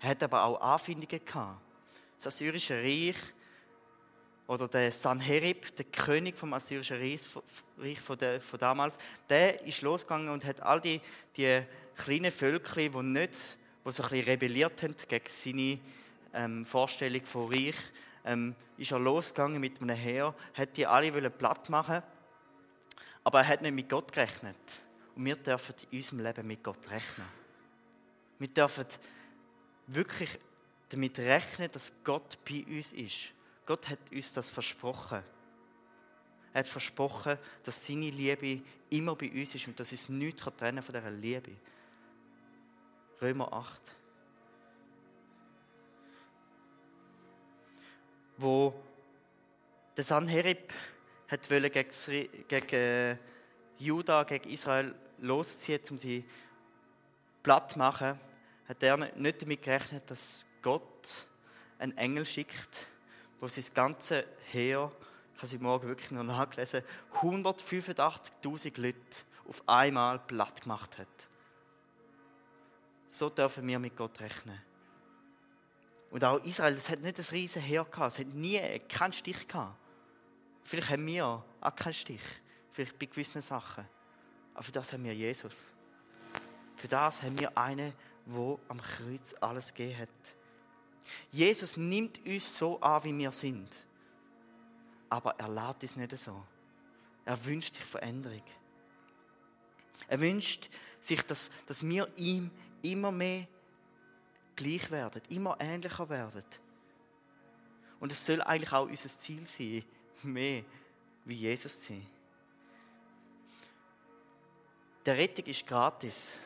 Er 0.00 0.10
hat 0.10 0.22
aber 0.22 0.44
auch 0.44 0.60
Anfindungen 0.60 1.24
gehabt. 1.24 1.60
Das 2.14 2.28
assyrische 2.28 2.80
Reich 2.80 3.16
oder 4.46 4.68
der 4.68 4.92
Sanherib, 4.92 5.74
der 5.74 5.86
König 5.86 6.38
vom 6.38 6.52
assyrischen 6.52 6.96
Reich 6.98 8.00
von, 8.00 8.16
der, 8.16 8.40
von 8.40 8.60
damals, 8.60 8.98
der 9.28 9.66
ist 9.66 9.82
losgegangen 9.82 10.28
und 10.28 10.44
hat 10.44 10.60
all 10.60 10.80
die, 10.80 11.00
die 11.36 11.62
kleinen 11.96 12.30
Völker, 12.30 12.76
die 12.76 12.88
nicht, 13.02 13.32
die 13.84 13.90
so 13.90 14.04
ein 14.04 14.10
bisschen 14.10 14.24
rebelliert 14.26 14.80
haben 14.84 14.94
gegen 15.08 15.26
seine 15.26 15.80
ähm, 16.34 16.64
Vorstellung 16.64 17.26
von 17.26 17.52
Reich, 17.52 17.74
ähm, 18.24 18.54
ist 18.78 18.92
er 18.92 19.00
losgegangen 19.00 19.60
mit 19.60 19.82
einem 19.82 19.96
Heer, 19.96 20.32
hat 20.54 20.76
die 20.76 20.86
alle 20.86 21.30
platt 21.30 21.68
machen 21.68 22.00
aber 23.24 23.40
er 23.40 23.48
hat 23.48 23.62
nicht 23.62 23.74
mit 23.74 23.88
Gott 23.88 24.12
gerechnet. 24.12 24.56
Und 25.14 25.24
wir 25.24 25.36
dürfen 25.36 25.74
in 25.90 25.98
unserem 25.98 26.20
Leben 26.20 26.46
mit 26.46 26.62
Gott 26.62 26.90
rechnen. 26.90 27.26
Wir 28.38 28.48
dürfen 28.48 28.86
wirklich 29.86 30.38
damit 30.88 31.18
rechnen, 31.18 31.70
dass 31.70 31.92
Gott 32.04 32.38
bei 32.44 32.64
uns 32.66 32.92
ist 32.92 33.32
Gott 33.66 33.88
hat 33.88 33.98
uns 34.12 34.32
das 34.32 34.48
versprochen. 34.48 35.22
Er 36.52 36.58
hat 36.58 36.66
versprochen, 36.66 37.38
dass 37.62 37.86
seine 37.86 38.10
Liebe 38.10 38.60
immer 38.90 39.16
bei 39.16 39.30
uns 39.30 39.54
ist 39.54 39.66
und 39.66 39.78
dass 39.78 39.92
es 39.92 40.08
nichts 40.08 40.44
trennen 40.56 40.82
von 40.82 40.94
dieser 40.94 41.10
Liebe. 41.10 41.52
Römer 43.20 43.52
8. 43.52 43.94
Wo 48.36 48.74
der 49.96 50.04
Sanherib 50.04 50.72
hat 51.32 51.48
gegen, 51.48 52.46
gegen 52.46 53.18
Juda, 53.78 54.22
gegen 54.24 54.50
Israel 54.50 54.94
losziehen, 55.18 55.80
um 55.90 55.98
sie 55.98 56.24
platt 57.42 57.76
machen, 57.76 58.20
hat 58.68 58.82
er 58.82 58.96
nicht 58.96 59.42
damit 59.42 59.62
gerechnet, 59.62 60.08
dass 60.10 60.46
Gott 60.60 61.26
einen 61.78 61.96
Engel 61.96 62.26
schickt, 62.26 62.86
wo 63.40 63.48
sein 63.48 63.64
ganze 63.74 64.24
Heer, 64.50 64.92
ich 65.34 65.38
habe 65.38 65.46
sie 65.46 65.58
morgen 65.58 65.88
wirklich 65.88 66.10
noch 66.10 66.22
nachgelesen, 66.22 66.82
185.000 67.20 68.80
Leute 68.80 68.98
auf 69.48 69.66
einmal 69.66 70.18
platt 70.20 70.60
gemacht 70.60 70.98
hat. 70.98 71.28
So 73.08 73.30
dürfen 73.30 73.66
wir 73.66 73.78
mit 73.78 73.96
Gott 73.96 74.20
rechnen. 74.20 74.60
Und 76.10 76.24
auch 76.24 76.44
Israel, 76.44 76.74
es 76.74 76.90
hat 76.90 77.00
nicht 77.00 77.18
ein 77.18 77.24
riesen 77.30 77.62
Heer 77.62 77.84
gehabt, 77.84 78.12
es 78.12 78.18
hat 78.18 78.28
nie 78.28 78.60
keinen 78.80 79.14
Stich 79.14 79.48
gehabt. 79.48 79.81
Vielleicht 80.64 80.90
haben 80.90 81.06
wir 81.06 81.44
auch 81.60 81.76
keinen 81.76 81.94
Stich, 81.94 82.22
vielleicht 82.70 82.98
bei 82.98 83.06
gewissen 83.06 83.42
Sachen. 83.42 83.86
Aber 84.54 84.62
für 84.62 84.72
das 84.72 84.92
haben 84.92 85.04
wir 85.04 85.14
Jesus. 85.14 85.72
Für 86.76 86.88
das 86.88 87.22
haben 87.22 87.38
wir 87.38 87.56
einen, 87.56 87.92
wo 88.26 88.58
am 88.68 88.80
Kreuz 88.80 89.34
alles 89.40 89.72
gegeben 89.72 90.00
hat. 90.00 90.08
Jesus 91.30 91.76
nimmt 91.76 92.24
uns 92.26 92.56
so 92.56 92.80
an, 92.80 93.04
wie 93.04 93.16
wir 93.16 93.32
sind. 93.32 93.68
Aber 95.08 95.34
er 95.38 95.48
lässt 95.48 95.84
es 95.84 95.96
nicht 95.96 96.16
so. 96.18 96.42
Er 97.24 97.44
wünscht 97.44 97.74
sich 97.74 97.84
Veränderung. 97.84 98.42
Er 100.08 100.20
wünscht 100.20 100.68
sich, 101.00 101.22
dass, 101.22 101.50
dass 101.66 101.86
wir 101.86 102.08
ihm 102.16 102.50
immer 102.82 103.12
mehr 103.12 103.46
gleich 104.56 104.90
werden, 104.90 105.22
immer 105.28 105.56
ähnlicher 105.60 106.08
werden. 106.08 106.44
Und 108.00 108.10
es 108.10 108.24
soll 108.24 108.42
eigentlich 108.42 108.72
auch 108.72 108.86
unser 108.86 109.08
Ziel 109.08 109.46
sein, 109.46 109.84
mehr 110.24 110.64
wie 111.24 111.34
Jesus 111.34 111.80
zu 111.80 111.92
sein. 111.92 112.06
Der 115.04 115.16
Rettung 115.16 115.46
ist 115.46 115.66
gratis, 115.66 116.38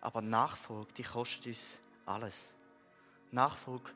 aber 0.00 0.22
Nachfolge, 0.22 0.92
die 0.94 1.02
kostet 1.02 1.46
uns 1.46 1.80
alles. 2.06 2.54
Nachfolge, 3.30 3.90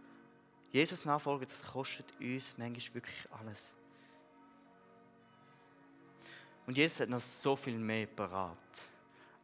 Jesus 0.71 1.05
Nachfolge, 1.05 1.47
das 1.47 1.65
kostet 1.65 2.13
uns 2.21 2.57
manchmal 2.59 2.95
wirklich 2.95 3.33
alles. 3.41 3.75
Und 6.67 6.77
Jesus 6.77 7.01
hat 7.01 7.09
noch 7.09 7.21
so 7.21 7.57
viel 7.57 7.79
mehr 7.79 8.07
parat, 8.07 8.59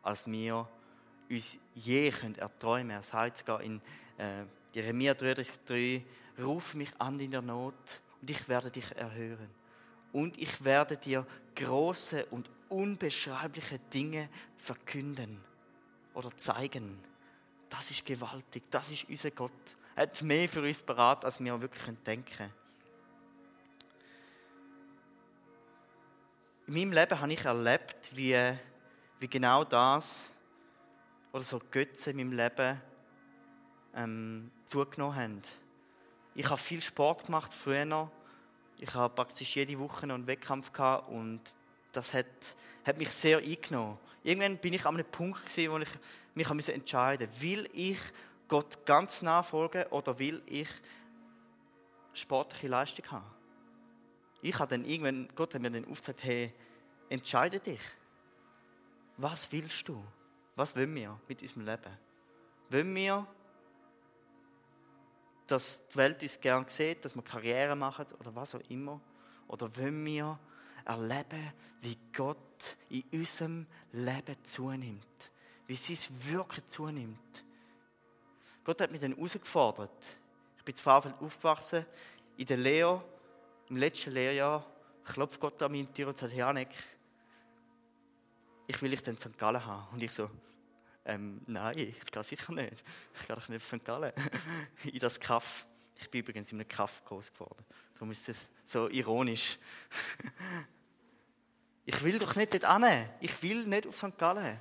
als 0.03 0.27
wir 0.27 0.69
uns 1.31 1.59
je 1.75 2.11
können 2.11 2.35
erträumen. 2.35 2.91
Er 2.91 3.03
sagt 3.03 3.39
sogar 3.39 3.63
in 3.63 3.81
äh, 4.19 4.45
Jeremia 4.75 5.13
33,3, 5.13 6.03
ruf 6.39 6.75
mich 6.75 6.91
an 6.99 7.19
in 7.19 7.31
der 7.31 7.41
Not 7.41 8.03
und 8.25 8.31
ich 8.31 8.49
werde 8.49 8.71
dich 8.71 8.91
erhören. 8.97 9.51
Und 10.11 10.39
ich 10.39 10.65
werde 10.65 10.97
dir 10.97 11.27
große 11.55 12.25
und 12.31 12.51
unbeschreibliche 12.71 13.79
Dinge 13.93 14.31
verkünden 14.57 15.45
oder 16.15 16.35
zeigen. 16.35 17.05
Das 17.69 17.91
ist 17.91 18.07
gewaltig, 18.07 18.63
das 18.71 18.91
ist 18.93 19.07
unser 19.11 19.31
Gott. 19.31 19.77
Er 19.95 20.05
hat 20.05 20.23
mehr 20.23 20.49
für 20.49 20.63
uns 20.63 20.83
parat, 20.83 21.27
als 21.27 21.39
wir 21.45 21.61
wirklich 21.61 21.99
denken. 21.99 22.51
In 26.67 26.73
meinem 26.73 26.93
Leben 26.93 27.21
habe 27.21 27.33
ich 27.35 27.45
erlebt, 27.45 28.17
wie, 28.17 28.57
wie 29.21 29.29
genau 29.29 29.65
das 29.65 30.31
oder 31.31 31.45
so 31.45 31.61
Götze 31.71 32.13
in 32.13 32.17
meinem 32.17 32.33
Leben 32.33 32.81
ähm, 33.95 34.51
zugenommen 34.65 35.15
haben. 35.15 35.43
Ich 36.35 36.47
habe 36.47 36.57
viel 36.57 36.83
Sport 36.83 37.27
gemacht 37.27 37.53
früher 37.53 37.85
noch. 37.85 38.11
Ich 38.79 38.93
habe 38.95 39.15
praktisch 39.15 39.55
jede 39.55 39.79
Woche 39.79 40.03
einen 40.03 40.27
Wettkampf 40.27 40.73
gehabt 40.73 41.09
und 41.09 41.41
das 41.93 42.13
hat, 42.13 42.27
hat 42.85 42.99
mich 42.99 43.11
sehr 43.11 43.39
eingenommen. 43.39 43.99
Irgendwann 44.25 44.59
bin 44.59 44.75
ich 44.75 44.85
an 44.85 44.95
einem 44.95 45.07
Punkt 45.07 45.47
gewesen, 45.47 45.71
wo 45.73 45.79
ich 45.79 45.89
mich 46.35 46.69
entscheiden 46.69 47.29
musste, 47.29 47.43
will 47.43 47.71
ich 47.73 47.99
Gott 48.49 48.85
ganz 48.85 49.23
nachfolgen 49.23 49.85
oder 49.87 50.19
will 50.19 50.43
ich 50.47 50.69
sportliche 52.13 52.69
Leistung 52.69 53.11
haben? 53.13 53.27
Ich 54.43 54.59
habe 54.59 54.77
dann 54.77 54.85
irgendwann, 54.85 55.29
Gott 55.35 55.55
hat 55.55 55.63
mir 55.63 55.71
dann 55.71 55.87
aufgezeigt, 55.87 56.25
hey, 56.25 56.53
entscheide 57.09 57.61
dich. 57.61 57.81
Was 59.17 59.51
willst 59.53 59.89
du? 59.89 60.05
Was 60.57 60.75
wollen 60.77 60.95
wir 60.95 61.19
mit 61.29 61.41
unserem 61.41 61.65
Leben? 61.65 61.99
Wollen 62.71 62.95
wir, 62.95 63.27
dass 65.47 65.87
die 65.89 65.97
Welt 65.97 66.23
uns 66.23 66.41
gern 66.41 66.65
sieht, 66.69 67.05
dass 67.05 67.15
wir 67.15 67.23
Karriere 67.23 67.77
machen 67.77 68.07
oder 68.19 68.35
was 68.35 68.55
auch 68.55 68.63
immer? 68.69 69.01
Oder 69.49 69.75
wollen 69.77 70.05
wir 70.05 70.39
erleben, 70.85 71.53
wie 71.81 71.99
Gott 72.13 72.77
in 72.89 73.05
unserem 73.13 73.67
Leben 73.93 74.37
zunimmt? 74.43 75.33
Wie 75.67 75.75
sein 75.75 75.99
Wirken 76.29 76.67
zunimmt? 76.67 77.45
Gott 78.65 78.81
hat 78.81 78.91
mich 78.91 79.01
dann 79.01 79.15
herausgefordert. 79.15 80.19
Ich 80.57 80.65
bin 80.65 80.75
zu 80.75 80.83
Frauenfeld 80.83 81.21
aufgewachsen, 81.21 81.85
in 82.37 82.47
der 82.47 82.57
Lehre, 82.57 83.05
im 83.69 83.77
letzten 83.77 84.13
Lehrjahr, 84.13 84.65
klopft 85.05 85.39
Gott 85.39 85.63
an 85.63 85.73
meine 85.73 85.93
Tür 85.93 86.09
und 86.09 86.17
sagt, 86.17 86.33
Janik, 86.33 86.69
ich 88.67 88.81
will 88.81 88.91
dich 88.91 89.07
in 89.07 89.17
St. 89.17 89.37
Gallen 89.37 89.65
haben. 89.65 89.87
Und 89.93 90.03
ich 90.03 90.13
so, 90.13 90.31
ähm, 91.05 91.43
nein, 91.47 91.79
ich 91.79 92.07
gehe 92.07 92.25
sicher 92.25 92.53
nicht. 92.53 92.83
Ich 93.15 93.27
gehe 93.27 93.37
doch 93.37 93.49
nicht 93.49 93.63
auf 93.63 93.67
St. 93.67 93.85
Gallen. 93.85 94.13
in 94.85 94.99
das 94.99 95.21
Kaff. 95.21 95.67
Ich 95.99 96.11
bin 96.11 96.21
übrigens 96.21 96.51
in 96.51 96.61
einem 96.61 96.69
Kaff 96.69 97.05
groß 97.05 97.33
geworden. 97.33 97.65
Darum 97.95 98.11
ist 98.11 98.29
es 98.29 98.51
so 98.65 98.89
ironisch. 98.89 99.59
ich 101.85 102.03
will 102.03 102.19
doch 102.19 102.35
nicht 102.37 102.55
dort 102.55 102.83
hin. 102.83 103.09
Ich 103.21 103.43
will 103.43 103.67
nicht 103.67 103.87
auf 103.87 103.97
St. 103.97 104.17
Gallen. 104.17 104.59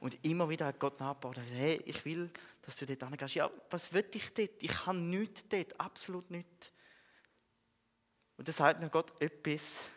Und 0.00 0.24
immer 0.24 0.48
wieder 0.48 0.66
hat 0.66 0.78
Gott 0.78 1.00
nachgebaut. 1.00 1.38
Hey, 1.50 1.82
ich 1.84 2.04
will, 2.04 2.30
dass 2.62 2.76
du 2.76 2.86
dort 2.86 3.08
hingehst. 3.08 3.34
Ja, 3.34 3.50
was 3.70 3.92
will 3.92 4.04
ich 4.12 4.32
dort? 4.34 4.62
Ich 4.62 4.86
habe 4.86 4.98
nichts 4.98 5.48
dort. 5.48 5.80
Absolut 5.80 6.30
nichts. 6.30 6.72
Und 8.36 8.46
dann 8.46 8.54
sagt 8.54 8.80
mir 8.80 8.88
Gott 8.88 9.12
etwas, 9.20 9.90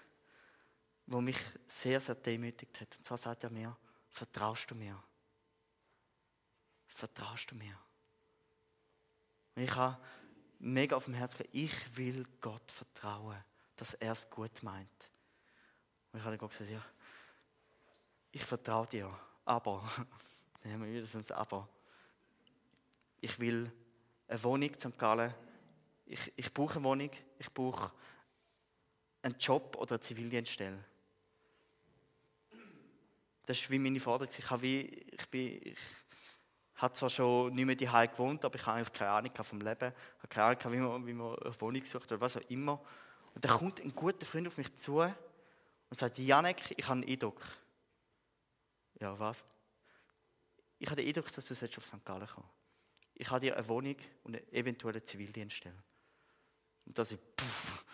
wo 1.05 1.21
mich 1.21 1.37
sehr, 1.67 1.99
sehr 2.01 2.15
demütigt 2.15 2.79
hat. 2.79 2.97
Und 2.97 3.05
zwar 3.05 3.17
sagt 3.17 3.43
er 3.43 3.51
mir, 3.51 3.75
vertraust 4.09 4.69
du 4.71 4.75
mir? 4.75 5.01
Vertraust 6.93 7.49
du 7.51 7.55
mir? 7.55 7.77
Und 9.55 9.63
ich 9.63 9.75
habe 9.75 9.97
mega 10.59 10.95
auf 10.95 11.05
dem 11.05 11.13
Herzen, 11.13 11.45
ich 11.51 11.97
will 11.97 12.25
Gott 12.39 12.69
vertrauen, 12.69 13.37
dass 13.75 13.93
er 13.95 14.11
es 14.11 14.29
gut 14.29 14.61
meint. 14.61 15.09
Und 16.11 16.19
ich 16.19 16.25
habe 16.25 16.37
Gott 16.37 16.51
gesagt, 16.51 16.69
ja, 16.69 16.83
ich 18.31 18.43
vertraue 18.43 18.87
dir, 18.87 19.19
aber, 19.45 19.89
dann 20.63 20.73
haben 20.73 20.85
wir 20.85 20.93
wieder 20.93 21.07
so 21.07 21.17
ein 21.17 21.31
Aber. 21.31 21.67
Ich 23.19 23.39
will 23.39 23.71
eine 24.27 24.43
Wohnung 24.43 24.73
St. 24.73 24.97
Gallen. 24.97 25.33
Ich, 26.05 26.31
ich 26.35 26.53
brauche 26.53 26.75
eine 26.75 26.83
Wohnung, 26.83 27.11
ich 27.39 27.51
brauche 27.51 27.91
einen 29.21 29.37
Job 29.37 29.77
oder 29.77 29.91
eine 29.91 30.01
Zivildienststelle. 30.01 30.83
Das 33.45 33.57
ist 33.57 33.69
wie 33.69 33.79
meine 33.79 33.99
Forderung. 33.99 34.33
Ich 34.37 34.49
habe, 34.49 34.61
wie, 34.61 34.81
ich 34.81 35.29
bin, 35.29 35.61
ich 35.63 35.77
habe 36.81 36.93
zwar 36.95 37.09
schon 37.09 37.53
nicht 37.53 37.65
mehr 37.65 37.75
die 37.75 37.85
gewohnt, 37.85 38.43
aber 38.43 38.55
ich 38.55 38.65
habe 38.65 38.77
eigentlich 38.77 38.93
keine 38.93 39.11
Ahnung 39.11 39.31
vom 39.43 39.61
Leben. 39.61 39.93
Habe 40.17 40.27
keine 40.29 40.45
Ahnung, 40.47 40.73
wie 40.73 40.77
man, 40.77 41.07
wie 41.07 41.13
man 41.13 41.37
eine 41.37 41.61
Wohnung 41.61 41.83
sucht 41.83 42.11
oder 42.11 42.19
was 42.19 42.37
auch 42.37 42.49
immer. 42.49 42.81
Und 43.35 43.45
dann 43.45 43.51
kommt 43.51 43.79
ein 43.79 43.93
guter 43.93 44.25
Freund 44.25 44.47
auf 44.47 44.57
mich 44.57 44.73
zu 44.75 44.99
und 44.99 45.13
sagt, 45.91 46.17
Janek, 46.17 46.73
ich 46.75 46.83
habe 46.85 47.01
einen 47.01 47.09
Eindruck. 47.09 47.39
Ja, 48.99 49.17
was? 49.19 49.45
Ich 50.79 50.87
habe 50.89 51.01
den 51.01 51.07
Eindruck, 51.07 51.31
dass 51.31 51.45
du 51.45 51.53
auf 51.53 51.85
St. 51.85 52.03
Gallen 52.03 52.27
kommen 52.27 52.49
Ich 53.13 53.29
habe 53.29 53.41
dir 53.41 53.55
eine 53.55 53.67
Wohnung 53.67 53.97
und 54.23 54.35
eine 54.35 54.51
eventuelle 54.51 55.03
Zivildienststelle. 55.03 55.75
Und 56.85 56.97
das 56.97 57.11
ist, 57.11 57.21
pff, 57.39 57.85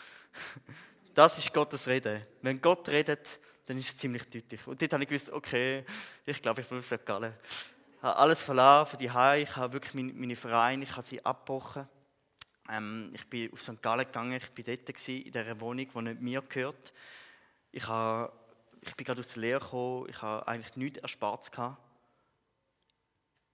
das 1.13 1.37
ist 1.37 1.53
Gottes 1.53 1.87
Rede. 1.87 2.25
Wenn 2.41 2.61
Gott 2.61 2.87
redet, 2.87 3.39
dann 3.65 3.77
ist 3.77 3.89
es 3.89 3.97
ziemlich 3.97 4.29
deutlich. 4.29 4.65
Und 4.65 4.81
dort 4.81 4.93
habe 4.93 5.03
ich 5.03 5.09
gewusst, 5.09 5.29
okay, 5.29 5.83
ich 6.25 6.41
glaube, 6.41 6.61
ich 6.61 6.71
will 6.71 6.79
auf 6.79 6.85
St. 6.85 7.05
Gallen. 7.05 7.33
Habe 8.07 8.19
alles 8.19 8.41
verlassen 8.41 8.91
für 8.91 8.95
die. 8.95 9.07
Ich 9.41 9.55
habe 9.57 9.73
wirklich 9.73 9.93
meine, 9.93 10.13
meine 10.13 10.37
Vereine, 10.37 10.85
ich 10.85 10.91
habe 10.91 11.01
sie 11.01 11.25
abgebrochen. 11.25 11.89
Ähm, 12.69 13.11
ich 13.13 13.27
bin 13.27 13.51
auf 13.51 13.61
St. 13.61 13.81
Gallen 13.81 14.05
gegangen, 14.05 14.37
ich 14.37 14.57
war 14.57 14.63
dort 14.63 14.85
gewesen, 14.85 15.25
in 15.25 15.31
dieser 15.33 15.59
Wohnung, 15.59 15.89
die 15.93 16.01
nicht 16.01 16.21
mir 16.21 16.41
gehört. 16.41 16.93
Ich, 17.73 17.85
habe, 17.85 18.31
ich 18.79 18.95
bin 18.95 19.05
gerade 19.05 19.19
aus 19.19 19.33
der 19.33 19.41
Lehre 19.41 19.59
gekommen, 19.59 20.07
ich 20.07 20.21
habe 20.21 20.47
eigentlich 20.47 20.77
nichts 20.77 20.99
erspart. 20.99 21.51
Gehabt. 21.51 21.81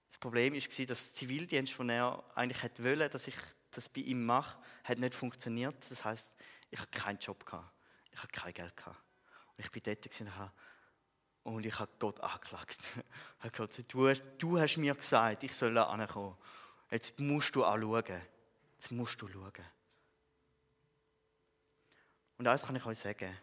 Das 0.06 0.18
Problem 0.18 0.54
war, 0.54 0.60
dass 0.60 0.76
der 0.76 0.96
Zivildienst, 0.96 1.76
den 1.76 1.88
er 1.88 2.22
eigentlich 2.36 2.62
wollen, 2.78 3.10
dass 3.10 3.26
ich 3.26 3.36
das 3.72 3.88
bei 3.88 4.02
ihm 4.02 4.24
mache, 4.24 4.56
hat 4.84 5.00
nicht 5.00 5.16
funktioniert. 5.16 5.74
Das 5.90 6.04
heißt, 6.04 6.32
ich 6.70 6.78
habe 6.78 6.90
keinen 6.92 7.18
Job 7.18 7.44
gehabt. 7.44 7.72
Ich 8.12 8.18
habe 8.18 8.30
kein 8.30 8.54
Geld 8.54 8.76
gehabt. 8.76 9.02
Und 9.56 9.64
ich 9.64 9.72
bin 9.72 9.82
dort 9.84 10.20
und 10.20 10.52
ich 11.44 11.78
habe 11.78 11.90
Gott 11.98 12.20
angeklagt. 12.20 12.78
Ich 13.38 13.60
habe 13.60 13.66
gesagt, 13.68 13.92
du, 13.92 14.14
du 14.38 14.58
hast 14.58 14.78
mir 14.78 14.94
gesagt, 14.94 15.42
ich 15.42 15.54
soll 15.54 15.74
da 15.74 15.84
ankommen. 15.84 16.34
Jetzt 16.90 17.20
musst 17.20 17.54
du 17.54 17.62
auch 17.62 17.76
schauen. 17.76 18.22
Jetzt 18.72 18.90
musst 18.90 19.20
du 19.20 19.28
schauen. 19.28 19.52
Und 22.38 22.48
eines 22.48 22.62
kann 22.62 22.76
ich 22.76 22.86
euch 22.86 22.98
sagen. 22.98 23.36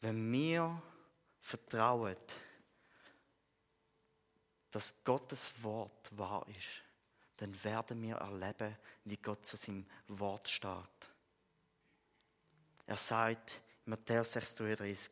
Wenn 0.00 0.32
wir 0.32 0.82
vertrauen, 1.40 2.16
dass 4.70 4.94
Gottes 5.04 5.52
Wort 5.62 6.16
wahr 6.16 6.46
ist, 6.48 6.82
dann 7.36 7.64
werden 7.64 8.02
wir 8.02 8.16
erleben, 8.16 8.76
wie 9.04 9.16
Gott 9.16 9.44
zu 9.46 9.56
seinem 9.56 9.86
Wort 10.08 10.48
steht. 10.48 11.10
Er 12.86 12.96
sagt 12.96 13.60
in 13.86 13.90
Matthäus 13.90 14.36
6,33, 14.36 15.10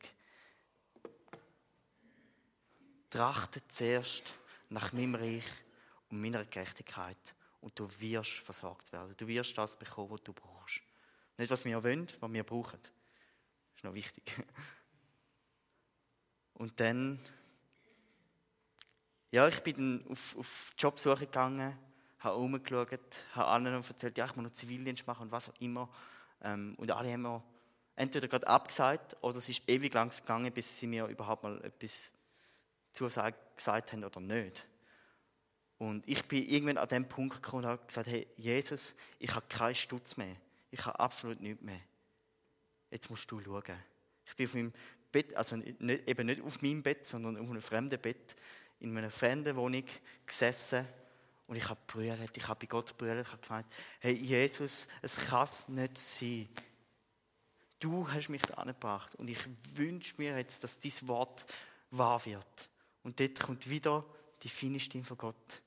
Trachte 3.16 3.66
zuerst 3.68 4.35
nach 4.68 4.92
meinem 4.92 5.14
Reich 5.14 5.44
und 6.11 6.20
meiner 6.20 6.44
Gerechtigkeit 6.44 7.16
und 7.62 7.79
du 7.79 7.88
wirst 7.98 8.33
versorgt 8.40 8.92
werden. 8.92 9.14
Du 9.16 9.26
wirst 9.26 9.57
das 9.57 9.79
bekommen, 9.79 10.11
was 10.11 10.22
du 10.22 10.35
brauchst. 10.35 10.83
Nicht, 11.38 11.50
was 11.50 11.64
wir 11.64 11.83
wollen, 11.83 12.07
was 12.20 12.31
wir 12.31 12.44
brauchen. 12.44 12.79
Das 12.83 12.90
ist 13.76 13.85
noch 13.85 13.94
wichtig. 13.94 14.22
Und 16.55 16.79
dann, 16.81 17.18
ja, 19.31 19.46
ich 19.48 19.61
bin 19.61 19.74
dann 19.76 20.11
auf, 20.11 20.37
auf 20.38 20.72
Jobsuche 20.79 21.26
gegangen, 21.26 21.76
habe 22.20 22.37
umgeschaut, 22.37 22.90
habe 23.35 23.48
allen 23.48 23.66
erzählt, 23.66 24.16
ja, 24.16 24.24
ich 24.24 24.37
muss 24.37 24.44
noch 24.44 24.52
Zivildienst 24.52 25.07
machen 25.07 25.24
und 25.24 25.33
was 25.33 25.50
auch 25.50 25.61
immer. 25.61 25.90
Ähm, 26.40 26.74
und 26.79 26.90
alle 26.90 27.12
haben 27.12 27.22
mir 27.22 27.42
entweder 27.94 28.29
gerade 28.29 28.46
abgesagt 28.46 29.16
oder 29.20 29.37
es 29.37 29.48
ist 29.50 29.68
ewig 29.68 29.92
lang 29.92 30.09
gegangen, 30.09 30.50
bis 30.50 30.79
sie 30.79 30.87
mir 30.87 31.07
überhaupt 31.09 31.42
mal 31.42 31.62
etwas 31.62 32.15
zugesagt 32.97 33.93
haben 33.93 34.05
oder 34.05 34.21
nicht. 34.21 34.67
Und 35.79 36.09
ich 36.09 36.25
bin 36.25 36.49
irgendwann 36.49 36.79
an 36.79 36.89
dem 36.89 37.07
Punkt 37.07 37.43
gekommen 37.43 37.65
und 37.65 37.71
habe 37.71 37.87
gesagt, 37.87 38.09
hey, 38.09 38.27
Jesus, 38.37 38.97
ich 39.19 39.35
habe 39.35 39.47
keinen 39.49 39.75
Stutz 39.75 40.17
mehr. 40.17 40.37
Ich 40.71 40.85
habe 40.85 40.99
absolut 40.99 41.41
nichts 41.41 41.63
mehr. 41.63 41.81
Jetzt 42.91 43.11
musst 43.11 43.31
du 43.31 43.41
schauen. 43.41 43.63
Ich 44.25 44.35
bin 44.37 44.47
auf 44.47 44.55
meinem 44.55 44.73
Bett, 45.13 45.37
also 45.37 45.57
nicht, 45.57 46.09
eben 46.09 46.27
nicht 46.27 46.43
auf 46.43 46.63
meinem 46.63 46.83
Bett, 46.83 47.05
sondern 47.05 47.37
auf 47.37 47.51
einem 47.51 47.63
fremden 47.63 48.01
Bett, 48.01 48.35
in 48.81 48.97
einer 48.97 49.11
fremden 49.11 49.55
Wohnung 49.57 49.85
gesessen 50.27 50.87
und 51.47 51.57
ich 51.57 51.69
habe 51.69 51.81
brüllt, 51.87 52.37
ich 52.37 52.49
habe 52.49 52.61
bei 52.61 52.67
Gott 52.67 52.97
brüllt, 52.97 53.27
ich 53.27 53.33
habe 53.33 53.43
gemeint, 53.43 53.67
hey 54.01 54.15
Jesus, 54.15 54.89
es 55.01 55.17
kann 55.17 55.49
nicht 55.69 55.99
sein. 55.99 56.49
Du 57.79 58.11
hast 58.11 58.29
mich 58.31 58.43
da 58.43 58.55
angebracht 58.55 59.15
und 59.17 59.29
ich 59.29 59.39
wünsche 59.75 60.15
mir 60.19 60.37
jetzt, 60.37 60.65
dass 60.65 60.79
dieses 60.79 61.07
Wort 61.07 61.47
wahr 61.91 62.25
wird. 62.25 62.71
Und 63.07 63.21
dort 63.21 63.38
kommt 63.38 63.71
wieder 63.71 64.05
die 64.42 64.49
feine 64.49 64.81
Stimme 64.81 65.05
von 65.05 65.16
Gott, 65.16 65.62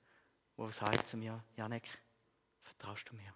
wo 0.57 0.69
sagt 0.71 1.07
zu 1.07 1.15
mir, 1.15 1.41
Janek, 1.55 1.87
vertraust 2.59 3.09
du 3.09 3.15
mir? 3.15 3.33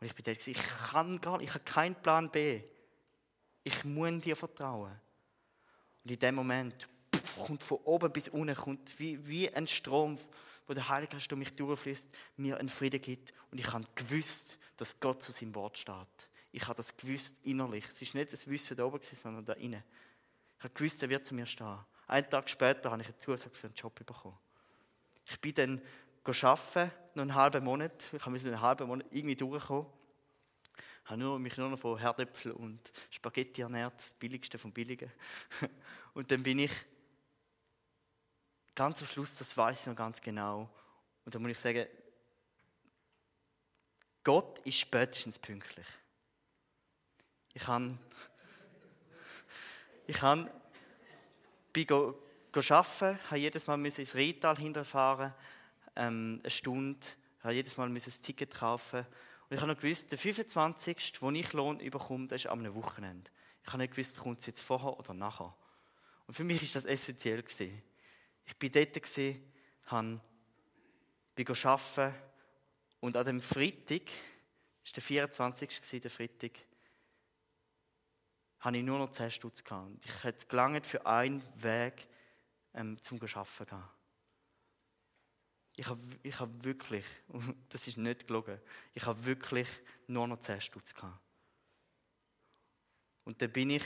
Und 0.00 0.06
ich 0.06 0.14
bin 0.14 0.24
dort, 0.24 0.46
ich 0.46 0.56
kann 0.56 1.20
gar 1.20 1.36
nicht, 1.36 1.48
ich 1.48 1.54
habe 1.54 1.64
keinen 1.64 1.94
Plan 1.94 2.30
B. 2.30 2.62
Ich 3.62 3.84
muss 3.84 4.22
dir 4.22 4.36
vertrauen. 4.36 4.98
Und 6.02 6.10
in 6.10 6.18
dem 6.18 6.34
Moment 6.34 6.88
pff, 7.14 7.44
kommt 7.44 7.62
von 7.62 7.76
oben 7.84 8.10
bis 8.10 8.30
unten 8.30 8.56
kommt 8.56 8.98
wie, 8.98 9.26
wie 9.26 9.54
ein 9.54 9.66
Strom, 9.66 10.18
wo 10.66 10.72
der 10.72 10.88
Heilige 10.88 11.12
Geist 11.12 11.30
durch 11.30 11.38
mich 11.38 11.54
durchfließt, 11.54 12.08
mir 12.38 12.56
einen 12.56 12.70
Frieden 12.70 13.02
gibt. 13.02 13.34
Und 13.50 13.58
ich 13.58 13.70
habe 13.70 13.84
gewusst, 13.94 14.56
dass 14.78 14.98
Gott 14.98 15.20
zu 15.20 15.30
seinem 15.30 15.54
Wort 15.54 15.76
steht. 15.76 16.30
Ich 16.52 16.62
habe 16.62 16.74
das 16.74 16.96
gewusst 16.96 17.36
innerlich. 17.42 17.84
Es 17.86 18.00
ist 18.00 18.14
nicht 18.14 18.32
das 18.32 18.48
Wissen 18.48 18.78
da 18.78 18.86
oben, 18.86 19.02
sondern 19.02 19.44
da 19.44 19.52
innen. 19.52 19.84
Ich 20.62 20.64
habe 20.64 20.74
gewusst, 20.74 21.02
er 21.02 21.08
wird 21.08 21.26
zu 21.26 21.34
mir 21.34 21.44
stehen. 21.44 21.76
Einen 22.06 22.30
Tag 22.30 22.48
später 22.48 22.92
habe 22.92 23.02
ich 23.02 23.08
eine 23.08 23.18
Zusage 23.18 23.52
für 23.52 23.66
einen 23.66 23.74
Job 23.74 23.96
bekommen. 23.96 24.38
Ich 25.26 25.40
bin 25.40 25.52
dann 25.54 25.82
arbeiten, 26.24 26.92
noch 27.14 27.22
einen 27.22 27.34
halben 27.34 27.64
Monat. 27.64 28.10
Ich 28.12 28.26
musste 28.26 28.48
einen 28.48 28.60
halben 28.60 28.86
Monat 28.86 29.08
irgendwie 29.10 29.34
durchkommen. 29.34 29.86
Ich 31.04 31.10
habe 31.10 31.38
mich 31.40 31.56
nur 31.56 31.68
noch 31.68 31.80
von 31.80 31.98
Herdöpfel 31.98 32.52
und 32.52 32.78
Spaghetti 33.10 33.62
ernährt, 33.62 33.94
das 33.96 34.12
Billigste 34.12 34.56
vom 34.56 34.70
Billigen. 34.70 35.10
Und 36.14 36.30
dann 36.30 36.44
bin 36.44 36.60
ich 36.60 36.72
ganz 38.76 39.02
am 39.02 39.08
Schluss, 39.08 39.34
das 39.34 39.56
weiß 39.56 39.80
ich 39.80 39.86
noch 39.88 39.96
ganz 39.96 40.20
genau. 40.20 40.70
Und 41.24 41.34
da 41.34 41.40
muss 41.40 41.50
ich 41.50 41.58
sagen, 41.58 41.88
Gott 44.22 44.60
ist 44.60 44.78
spätestens 44.78 45.40
pünktlich. 45.40 45.88
Ich 47.52 47.66
habe 47.66 47.98
ich 50.06 50.20
habe 50.22 50.50
bin 51.72 51.86
arbeiten, 51.90 53.18
habe 53.30 53.36
jedes 53.36 53.66
Mal 53.66 53.84
ins 53.84 54.14
Retal 54.14 54.56
hinterfahren, 54.56 55.32
ähm, 55.96 56.40
eine 56.42 56.50
Stunde, 56.50 57.06
habe 57.42 57.54
jedes 57.54 57.76
Mal 57.76 57.88
ein 57.88 57.94
Ticket 57.94 58.54
kaufen. 58.54 59.06
Und 59.48 59.56
ich 59.56 59.60
habe 59.60 59.72
noch 59.72 59.80
gewusst, 59.80 60.10
der 60.10 60.18
25., 60.18 61.20
wo 61.20 61.30
ich 61.30 61.52
Lohn 61.52 61.78
bekomme, 61.78 62.26
das 62.26 62.44
ist 62.44 62.50
am 62.50 62.74
Wochenende. 62.74 63.30
Ich 63.64 63.68
habe 63.68 63.78
nicht 63.78 63.94
gewusst, 63.94 64.18
kommt 64.18 64.40
es 64.40 64.46
jetzt 64.46 64.60
vorher 64.60 64.98
oder 64.98 65.14
nachher. 65.14 65.54
Und 66.26 66.34
für 66.34 66.44
mich 66.44 66.62
ist 66.62 66.76
das 66.76 66.84
essentiell 66.84 67.42
gewesen. 67.42 67.82
Ich 68.44 68.56
bin 68.56 68.72
dort 68.72 68.92
gewesen, 68.94 69.52
habe, 69.86 70.20
bin 71.34 71.46
arbeiten 71.48 72.14
und 73.00 73.16
an 73.16 73.26
dem 73.26 73.40
Freitag, 73.40 74.02
das 74.84 74.92
war 74.92 74.94
der 74.94 75.02
24. 75.02 76.00
der 76.02 76.10
Freitag, 76.10 76.52
habe 78.62 78.78
ich 78.78 78.84
nur 78.84 78.98
noch 78.98 79.10
10 79.10 79.30
Stutz 79.30 79.62
gehabt. 79.62 79.90
Ich 80.04 80.24
hätte 80.24 80.46
gelangt 80.46 80.86
für 80.86 81.04
einen 81.04 81.42
Weg 81.62 82.08
ähm, 82.74 83.00
zum 83.02 83.20
Arbeiten 83.20 83.66
gehen. 83.66 83.84
Ich 85.74 85.88
habe, 85.88 86.00
ich 86.22 86.38
habe 86.38 86.64
wirklich, 86.64 87.04
das 87.68 87.88
ist 87.88 87.98
nicht 87.98 88.26
gelogen, 88.26 88.60
ich 88.94 89.04
habe 89.04 89.24
wirklich 89.24 89.68
nur 90.06 90.28
noch 90.28 90.38
10 90.38 90.60
Stutz 90.60 90.94
gehabt. 90.94 91.18
Und 93.24 93.40
dann 93.42 93.52
bin 93.52 93.70
ich 93.70 93.84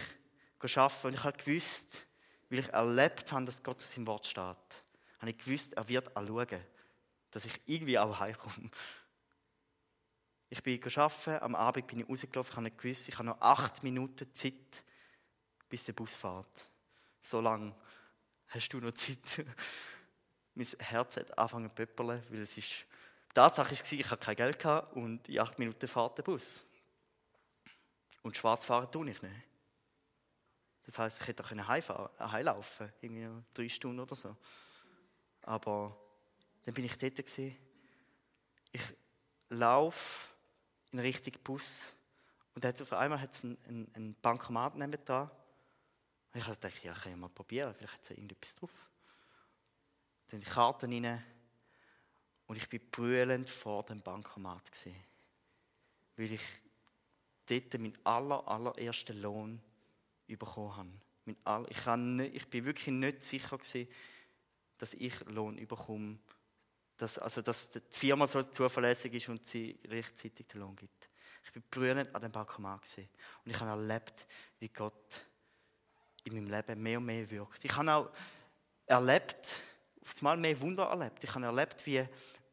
arbeiten 0.60 1.06
und 1.06 1.14
ich 1.14 1.24
habe 1.24 1.36
gewusst, 1.36 2.06
weil 2.50 2.58
ich 2.60 2.68
erlebt 2.68 3.32
habe, 3.32 3.44
dass 3.44 3.62
Gott 3.62 3.80
zu 3.80 3.86
seinem 3.86 4.06
Wort 4.06 4.26
steht, 4.26 4.44
habe 4.44 5.30
ich 5.30 5.38
gewusst, 5.38 5.74
er 5.74 5.88
wird 5.88 6.14
auch 6.16 6.26
schauen, 6.26 6.64
dass 7.30 7.44
ich 7.44 7.60
irgendwie 7.66 7.98
auch 7.98 8.18
heimkomme. 8.18 8.70
Ich 10.48 10.62
bin 10.62 10.80
arbeiten, 10.82 11.42
am 11.42 11.54
Abend 11.54 11.86
bin 11.88 12.00
ich 12.00 12.08
rausgelaufen, 12.08 12.50
ich 12.50 12.56
habe 12.56 12.64
nicht 12.64 12.78
gewusst, 12.78 13.08
ich 13.08 13.14
habe 13.14 13.24
noch 13.24 13.40
acht 13.40 13.82
Minuten 13.82 14.32
Zeit, 14.32 14.84
bis 15.68 15.84
der 15.84 15.92
Bus 15.92 16.14
fährt. 16.14 16.70
So 17.20 17.40
lange 17.40 17.74
hast 18.48 18.68
du 18.68 18.78
noch 18.78 18.92
Zeit. 18.92 19.44
mein 20.54 20.66
Herz 20.78 21.16
hat 21.16 21.36
angefangen 21.36 21.68
zu 21.68 21.74
pöppeln, 21.74 22.22
weil 22.30 22.42
es 22.42 22.56
ist, 22.56 22.86
die 23.30 23.34
Tatsache 23.34 23.72
war, 23.72 23.92
ich 23.92 24.10
hatte 24.10 24.24
kein 24.24 24.36
Geld 24.36 24.64
und 24.94 25.28
in 25.28 25.38
acht 25.40 25.58
Minuten 25.58 25.86
fährt 25.86 26.18
der 26.18 26.22
Bus. 26.22 26.64
Und 28.22 28.36
schwarz 28.36 28.64
fahren 28.64 28.90
tue 28.90 29.10
ich 29.10 29.20
nicht. 29.22 29.34
Das 30.84 30.98
heisst, 30.98 31.20
ich 31.20 31.28
hätte 31.28 31.44
auch 31.44 31.50
heimfahren, 31.50 32.32
heimlaufen 32.32 32.92
irgendwie 33.00 33.28
drei 33.52 33.68
Stunden 33.68 34.00
oder 34.00 34.14
so. 34.14 34.36
Aber 35.42 35.96
dann 36.64 36.74
bin 36.74 36.84
ich 36.84 36.96
dort 36.96 37.16
gewesen. 37.16 37.56
Ich 38.72 38.82
laufe 39.48 40.35
in 40.92 40.98
Richtung 40.98 41.34
Bus. 41.42 41.92
Und 42.54 42.64
jetzt 42.64 42.82
auf 42.82 42.92
einmal 42.92 43.20
hat 43.20 43.32
einen, 43.42 43.58
einen, 43.68 43.94
einen 43.94 44.14
Bankomat 44.20 44.76
neben 44.76 45.04
da. 45.04 45.30
Und 46.32 46.40
ich 46.40 46.46
gedacht, 46.46 46.84
ja, 46.84 46.92
kann 46.92 47.12
ich 47.12 47.18
mal 47.18 47.28
probieren, 47.28 47.74
vielleicht 47.74 47.94
hat 47.94 48.02
es 48.02 48.10
irgendetwas 48.10 48.54
drauf. 48.54 48.70
Dann 50.28 50.40
die 50.40 50.46
Karten 50.46 50.92
rein. 50.92 51.22
Und 52.46 52.56
ich 52.56 52.72
war 52.72 52.78
brüllend 52.90 53.48
vor 53.48 53.84
dem 53.84 54.00
Bankomat. 54.00 54.70
Gewesen, 54.70 54.96
weil 56.16 56.32
ich 56.32 56.42
dort 57.46 57.74
meinen 57.74 57.98
aller, 58.04 58.46
allerersten 58.46 59.20
Lohn 59.20 59.60
bekommen 60.26 60.76
habe. 60.76 60.90
Mein 61.24 61.36
all, 61.44 61.66
ich, 61.68 61.86
nicht, 61.86 62.34
ich 62.34 62.48
bin 62.48 62.64
wirklich 62.64 62.88
nicht 62.88 63.22
sicher 63.22 63.58
gewesen, 63.58 63.88
dass 64.78 64.94
ich 64.94 65.18
Lohn 65.26 65.56
bekomme 65.66 66.18
dass, 66.96 67.18
also, 67.18 67.42
dass 67.42 67.70
die 67.70 67.80
Firma 67.90 68.26
so 68.26 68.42
zuverlässig 68.42 69.14
ist 69.14 69.28
und 69.28 69.44
sie 69.44 69.78
rechtzeitig 69.88 70.46
den 70.46 70.60
Lohn 70.60 70.76
gibt. 70.76 71.08
Ich 71.44 71.52
bin 71.52 71.62
brüllend 71.70 72.14
an 72.14 72.22
dem 72.22 72.32
gesehen 72.80 73.08
und 73.44 73.50
ich 73.50 73.60
habe 73.60 73.70
erlebt, 73.70 74.26
wie 74.58 74.68
Gott 74.68 75.26
in 76.24 76.34
meinem 76.34 76.50
Leben 76.50 76.82
mehr 76.82 76.98
und 76.98 77.06
mehr 77.06 77.30
wirkt. 77.30 77.64
Ich 77.64 77.76
habe 77.76 77.92
auch 77.92 78.10
erlebt, 78.86 79.62
auf 80.02 80.16
einmal 80.18 80.36
mehr 80.36 80.60
Wunder 80.60 80.84
erlebt. 80.84 81.22
Ich 81.22 81.34
habe 81.34 81.44
erlebt, 81.44 81.84
wie 81.86 82.06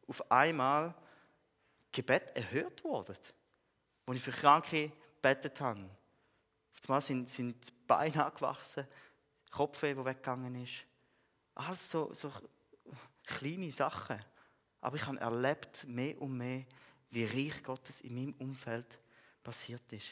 auf 0.06 0.30
einmal 0.30 0.94
Gebet 1.90 2.36
erhört 2.36 2.84
wurde, 2.84 3.16
wo 4.06 4.12
ich 4.12 4.20
für 4.20 4.30
Kranke 4.30 4.92
betet 5.20 5.60
habe. 5.60 5.88
Auf 6.74 6.88
einmal 6.88 7.00
sind, 7.00 7.28
sind 7.28 7.66
die 7.66 7.72
Beine 7.86 8.26
angewachsen, 8.26 8.86
Kopfweh, 9.50 9.94
der 9.94 10.04
weggegangen 10.04 10.62
ist. 10.62 10.84
Alles 11.54 11.90
so, 11.90 12.12
so 12.12 12.32
kleine 13.24 13.72
Sachen. 13.72 14.18
Aber 14.84 14.96
ich 14.96 15.06
habe 15.06 15.18
erlebt, 15.18 15.84
mehr 15.88 16.20
und 16.20 16.36
mehr, 16.36 16.66
wie 17.08 17.24
reich 17.24 17.62
Gottes 17.62 18.02
in 18.02 18.14
meinem 18.14 18.34
Umfeld 18.34 18.98
passiert 19.42 19.90
ist. 19.90 20.08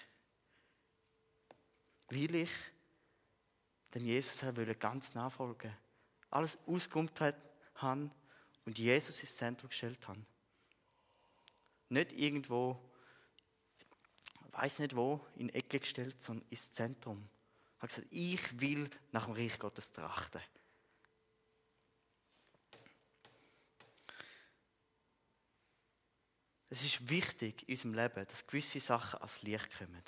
Weil 2.08 2.34
ich 2.34 2.50
dem 3.92 4.06
Jesus 4.06 4.42
ganz 4.78 5.12
nachfolgen 5.12 5.76
Alles 6.30 6.56
ausgeräumt 6.66 7.20
habe 7.20 8.10
und 8.64 8.78
Jesus 8.78 9.20
ins 9.20 9.36
Zentrum 9.36 9.68
gestellt 9.68 10.08
habe. 10.08 10.24
Nicht 11.90 12.14
irgendwo, 12.14 12.82
weiß 14.52 14.78
nicht 14.78 14.96
wo, 14.96 15.20
in 15.36 15.50
Ecke 15.50 15.80
gestellt, 15.80 16.22
sondern 16.22 16.48
ins 16.48 16.72
Zentrum. 16.72 17.28
Ich 17.76 17.82
habe 17.82 17.88
gesagt, 17.88 18.08
ich 18.10 18.60
will 18.62 18.88
nach 19.10 19.26
dem 19.26 19.34
Reich 19.34 19.58
Gottes 19.58 19.92
trachten. 19.92 20.40
Es 26.72 26.86
ist 26.86 27.10
wichtig 27.10 27.68
in 27.68 27.74
unserem 27.74 27.92
Leben, 27.92 28.26
dass 28.26 28.46
gewisse 28.46 28.80
Sachen 28.80 29.18
ans 29.18 29.42
Licht 29.42 29.76
kommen. 29.76 30.02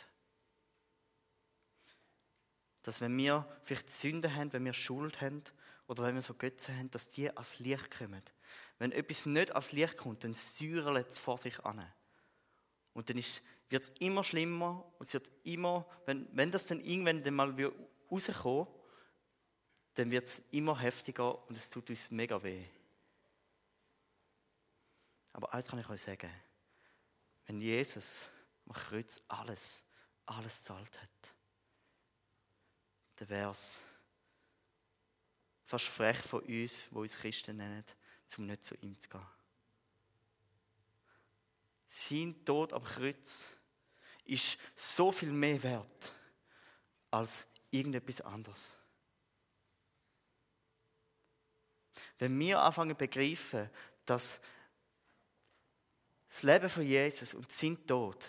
Dass 2.83 3.03
wenn 3.03 3.15
wir 3.19 3.47
vielleicht 3.65 3.91
Sünden 3.91 4.35
haben, 4.35 4.51
wenn 4.55 4.65
wir 4.65 4.73
Schuld 4.73 5.21
haben 5.21 5.45
oder 5.89 6.05
wenn 6.05 6.15
wir 6.15 6.23
so 6.23 6.33
Götze 6.33 6.75
haben, 6.75 6.91
dass 6.91 7.11
die 7.11 7.29
ans 7.29 7.59
Licht 7.59 7.91
kommen. 7.91 8.23
Wenn 8.79 8.93
etwas 8.93 9.27
nicht 9.27 9.51
ans 9.51 9.73
Licht 9.73 9.99
kommt, 9.99 10.25
dann 10.25 10.33
säuert 10.33 11.11
es 11.11 11.19
vor 11.19 11.37
sich 11.37 11.61
an. 11.67 11.85
Und 12.95 13.11
dann 13.11 13.23
wird 13.69 13.83
es 13.83 13.93
immer 13.99 14.25
schlimmer 14.25 14.91
und 14.99 15.07
es 15.07 15.13
wird 15.13 15.31
immer, 15.43 15.87
wenn, 16.07 16.27
wenn 16.33 16.51
das 16.51 16.65
dann 16.65 16.81
irgendwann 16.81 17.23
dann 17.23 17.35
mal 17.35 17.55
rauskommt, 18.11 18.71
dann 19.93 20.11
wird 20.11 20.29
es 20.29 20.43
immer 20.51 20.81
heftiger 20.81 21.47
und 21.47 21.59
es 21.59 21.69
tut 21.69 21.91
uns 21.91 22.11
mega 22.11 22.43
weh. 22.43 22.65
Aber 25.35 25.53
eins 25.53 25.67
kann 25.67 25.79
ich 25.79 25.91
euch 25.91 26.01
sagen. 26.01 26.31
Wenn 27.47 27.61
Jesus 27.61 28.31
am 28.67 28.73
Kreuz 28.73 29.21
alles, 29.29 29.85
alles 30.27 30.63
zahlt 30.63 31.01
hat, 31.01 31.35
dann 33.17 33.29
wäre 33.29 33.51
es 33.51 33.83
fast 35.65 35.87
frech 35.87 36.19
von 36.19 36.43
uns, 36.43 36.87
wo 36.91 37.01
uns 37.01 37.17
Christen 37.17 37.57
nennen, 37.57 37.85
um 38.37 38.47
nicht 38.47 38.65
zu 38.65 38.75
ihm 38.77 38.99
zu 38.99 39.09
gehen. 39.09 39.27
Sein 41.87 42.45
Tod 42.45 42.73
am 42.73 42.83
Kreuz 42.83 43.51
ist 44.25 44.59
so 44.75 45.13
viel 45.13 45.31
mehr 45.31 45.63
wert 45.63 46.15
als 47.11 47.47
irgendetwas 47.71 48.21
anderes. 48.23 48.79
Wenn 52.19 52.39
wir 52.39 52.61
anfangen 52.61 52.97
zu 52.97 52.97
begreifen, 52.97 53.71
dass 54.05 54.41
das 56.35 56.43
Leben 56.43 56.69
von 56.69 56.83
Jesus 56.83 57.33
und 57.35 57.53
sein 57.53 57.87
Tod 57.87 58.29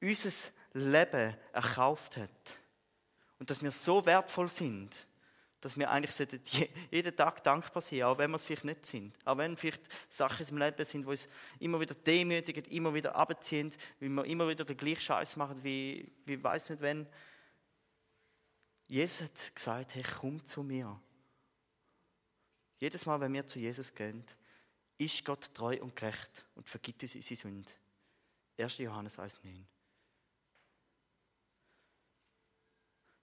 unser 0.00 0.50
Leben 0.72 1.36
erkauft 1.52 2.16
hat 2.16 2.58
und 3.38 3.50
dass 3.50 3.62
wir 3.62 3.70
so 3.70 4.06
wertvoll 4.06 4.48
sind, 4.48 5.06
dass 5.60 5.78
wir 5.78 5.90
eigentlich 5.90 6.70
jeden 6.90 7.14
Tag 7.14 7.42
dankbar 7.42 7.82
sein, 7.82 8.04
auch 8.04 8.16
wenn 8.16 8.30
wir 8.30 8.36
es 8.36 8.46
vielleicht 8.46 8.64
nicht 8.64 8.86
sind. 8.86 9.14
Auch 9.26 9.36
wenn 9.36 9.58
vielleicht 9.58 9.82
Sachen 10.08 10.48
im 10.48 10.56
Leben 10.56 10.86
sind, 10.86 11.02
die 11.02 11.08
uns 11.08 11.28
immer 11.58 11.78
wieder 11.78 11.94
demütigen, 11.94 12.64
immer 12.64 12.94
wieder 12.94 13.14
abziehen, 13.14 13.74
wie 13.98 14.08
wir 14.08 14.24
immer 14.24 14.48
wieder 14.48 14.64
den 14.64 14.76
gleichen 14.78 15.02
Scheiß 15.02 15.36
machen, 15.36 15.62
wie, 15.62 16.10
wie 16.24 16.42
weiß 16.42 16.70
nicht 16.70 16.80
wenn. 16.80 17.06
Jesus 18.86 19.24
hat 19.24 19.54
gesagt, 19.54 19.94
hey, 19.96 20.04
komm 20.18 20.42
zu 20.42 20.62
mir. 20.62 20.98
Jedes 22.78 23.04
Mal, 23.04 23.20
wenn 23.20 23.34
wir 23.34 23.44
zu 23.44 23.58
Jesus 23.58 23.94
gehen, 23.94 24.24
ist 25.00 25.24
Gott 25.24 25.52
treu 25.54 25.78
und 25.80 25.96
gerecht 25.96 26.44
und 26.54 26.68
vergibt 26.68 27.02
uns 27.02 27.14
unsere 27.14 27.40
Sünde. 27.40 27.70
1. 28.58 28.78
Johannes 28.78 29.18
1,9. 29.18 29.64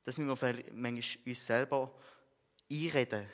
Das 0.04 0.18
müssen 0.18 0.42
wir 0.42 0.74
manchmal 0.74 1.24
uns 1.26 1.46
selber 1.46 1.94
einreden, 2.72 3.30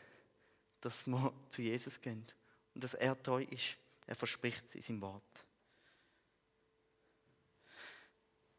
dass 0.81 1.07
wir 1.07 1.33
zu 1.47 1.61
Jesus 1.61 2.01
gehen 2.01 2.25
und 2.73 2.83
dass 2.83 2.95
er 2.95 3.21
treu 3.21 3.43
ist. 3.43 3.77
Er 4.07 4.15
verspricht 4.15 4.65
es 4.65 4.75
in 4.75 4.81
seinem 4.81 5.01
Wort. 5.01 5.45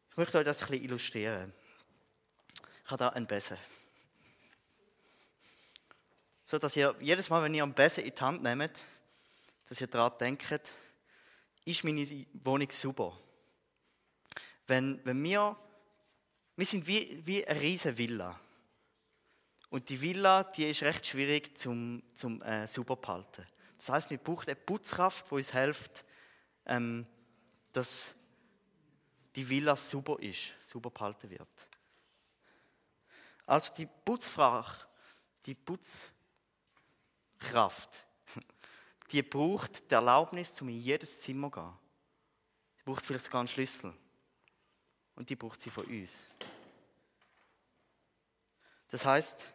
Ich 0.09 0.17
möchte 0.17 0.39
euch 0.39 0.45
das 0.45 0.61
ein 0.61 0.67
bisschen 0.67 0.85
illustrieren. 0.85 1.53
Ich 2.85 2.89
habe 2.89 2.97
da 2.97 3.09
einen 3.09 3.27
Besen. 3.27 3.57
So 6.45 6.57
dass 6.57 6.75
ihr 6.75 6.95
jedes 6.99 7.29
Mal, 7.29 7.43
wenn 7.43 7.53
ihr 7.53 7.63
einen 7.63 7.73
Besen 7.73 8.03
in 8.05 8.15
die 8.15 8.21
Hand 8.21 8.41
nehmt, 8.41 8.85
dass 9.67 9.81
ihr 9.81 9.87
daran 9.87 10.17
denkt, 10.19 10.61
ist 11.65 11.83
meine 11.83 12.25
Wohnung 12.43 12.69
super? 12.69 13.19
Wenn, 14.67 14.99
wenn 15.03 15.23
wir, 15.23 15.57
wir 16.55 16.65
sind 16.65 16.87
wie, 16.87 17.25
wie 17.25 17.45
eine 17.45 17.59
riesige 17.59 17.97
Villa. 17.97 18.39
Und 19.69 19.89
die 19.89 19.99
Villa, 19.99 20.43
die 20.43 20.69
ist 20.69 20.83
recht 20.83 21.05
schwierig 21.05 21.57
zum, 21.57 22.03
zum 22.13 22.41
äh, 22.41 22.67
sauber 22.67 22.95
behalten. 22.95 23.45
Das 23.77 23.89
heißt, 23.89 24.09
wir 24.09 24.17
brauchen 24.17 24.47
eine 24.47 24.55
Putzkraft, 24.55 25.29
die 25.29 25.35
uns 25.35 25.51
hilft, 25.51 26.05
ähm, 26.65 27.05
dass 27.73 28.15
die 29.35 29.47
Villa 29.47 29.75
sauber 29.75 30.21
ist, 30.21 30.55
sauber 30.63 30.91
behalten 30.91 31.29
wird. 31.29 31.49
Also 33.45 33.73
die 33.75 33.85
Putzfrage, 33.85 34.87
die 35.45 35.55
Putzkraft, 35.55 36.13
die 39.11 39.21
braucht 39.21 39.89
die 39.89 39.93
Erlaubnis, 39.93 40.59
um 40.61 40.69
in 40.69 40.81
jedes 40.81 41.21
Zimmer 41.21 41.51
zu 41.51 41.59
gehen. 41.59 41.73
Die 42.79 42.83
braucht 42.83 43.05
vielleicht 43.05 43.25
sogar 43.25 43.41
einen 43.41 43.47
Schlüssel. 43.47 43.93
Und 45.15 45.29
die 45.29 45.35
braucht 45.35 45.61
sie 45.61 45.69
von 45.69 45.85
uns. 45.85 46.27
Das 48.89 49.05
heißt, 49.05 49.51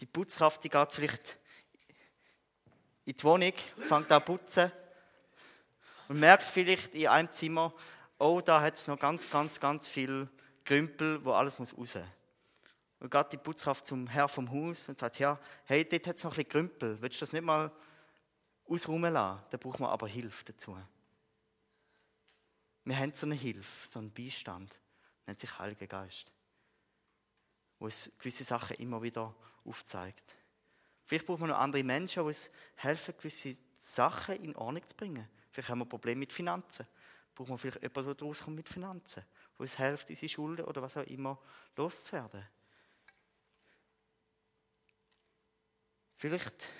die 0.00 0.06
Putzkraft, 0.06 0.62
die 0.62 0.68
geht 0.68 0.92
vielleicht 0.92 1.38
in 3.04 3.14
die 3.14 3.24
Wohnung, 3.24 3.52
fängt 3.76 4.10
an 4.10 4.20
zu 4.20 4.26
putzen 4.26 4.72
und 6.08 6.20
merkt 6.20 6.44
vielleicht 6.44 6.94
in 6.94 7.08
einem 7.08 7.30
Zimmer, 7.30 7.72
oh, 8.18 8.40
da 8.44 8.60
hat 8.60 8.74
es 8.74 8.86
noch 8.86 8.98
ganz, 8.98 9.30
ganz, 9.30 9.60
ganz 9.60 9.88
viel 9.88 10.28
Grümpel, 10.64 11.24
wo 11.24 11.32
alles 11.32 11.58
muss 11.58 11.76
raus. 11.76 11.98
Und 12.98 13.10
geht 13.10 13.32
die 13.32 13.36
Putzkraft 13.36 13.86
zum 13.86 14.06
Herr 14.06 14.28
vom 14.28 14.50
Haus 14.50 14.88
und 14.88 14.98
sagt, 14.98 15.18
ja, 15.18 15.38
hey, 15.64 15.86
dort 15.88 16.06
hat 16.06 16.16
es 16.16 16.24
noch 16.24 16.32
ein 16.32 16.36
bisschen 16.36 16.50
Grümpel, 16.50 17.00
willst 17.00 17.20
du 17.20 17.24
das 17.24 17.32
nicht 17.32 17.44
mal 17.44 17.70
ausräumen 18.68 19.12
lassen? 19.12 19.42
Da 19.50 19.56
braucht 19.56 19.80
man 19.80 19.90
aber 19.90 20.08
Hilfe 20.08 20.44
dazu. 20.44 20.76
Wir 22.84 22.98
haben 22.98 23.12
so 23.12 23.26
eine 23.26 23.34
Hilfe, 23.34 23.88
so 23.88 23.98
einen 23.98 24.12
Beistand, 24.12 24.78
nennt 25.26 25.40
sich 25.40 25.58
Heiliger 25.58 25.86
Geist 25.86 26.30
wo 27.78 27.86
uns 27.86 28.10
gewisse 28.18 28.44
Sachen 28.44 28.76
immer 28.76 29.02
wieder 29.02 29.34
aufzeigt. 29.64 30.36
Vielleicht 31.04 31.26
braucht 31.26 31.40
man 31.40 31.50
noch 31.50 31.58
andere 31.58 31.84
Menschen, 31.84 32.22
die 32.22 32.26
uns 32.26 32.50
helfen, 32.76 33.14
gewisse 33.16 33.56
Sachen 33.78 34.42
in 34.42 34.56
Ordnung 34.56 34.86
zu 34.86 34.96
bringen. 34.96 35.28
Vielleicht 35.50 35.68
haben 35.68 35.78
wir 35.80 35.86
Probleme 35.86 36.20
mit 36.20 36.32
Finanzen. 36.32 36.86
Braucht 37.34 37.50
man 37.50 37.58
vielleicht 37.58 37.82
jemanden, 37.82 38.16
der 38.16 38.26
rauskommt 38.26 38.56
mit 38.56 38.68
Finanzen, 38.68 39.22
der 39.52 39.60
uns 39.60 39.76
hilft, 39.76 40.08
unsere 40.08 40.28
Schulden 40.28 40.64
oder 40.64 40.82
was 40.82 40.96
auch 40.96 41.06
immer 41.06 41.38
loszuwerden. 41.76 42.46
Vielleicht 46.16 46.70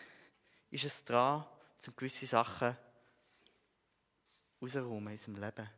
ist 0.70 0.84
es 0.84 1.04
dran, 1.04 1.44
um 1.86 1.96
gewisse 1.96 2.26
Sachen 2.26 2.76
rauszuräumen 4.60 5.08
in 5.08 5.12
unserem 5.12 5.36
Leben. 5.36 5.70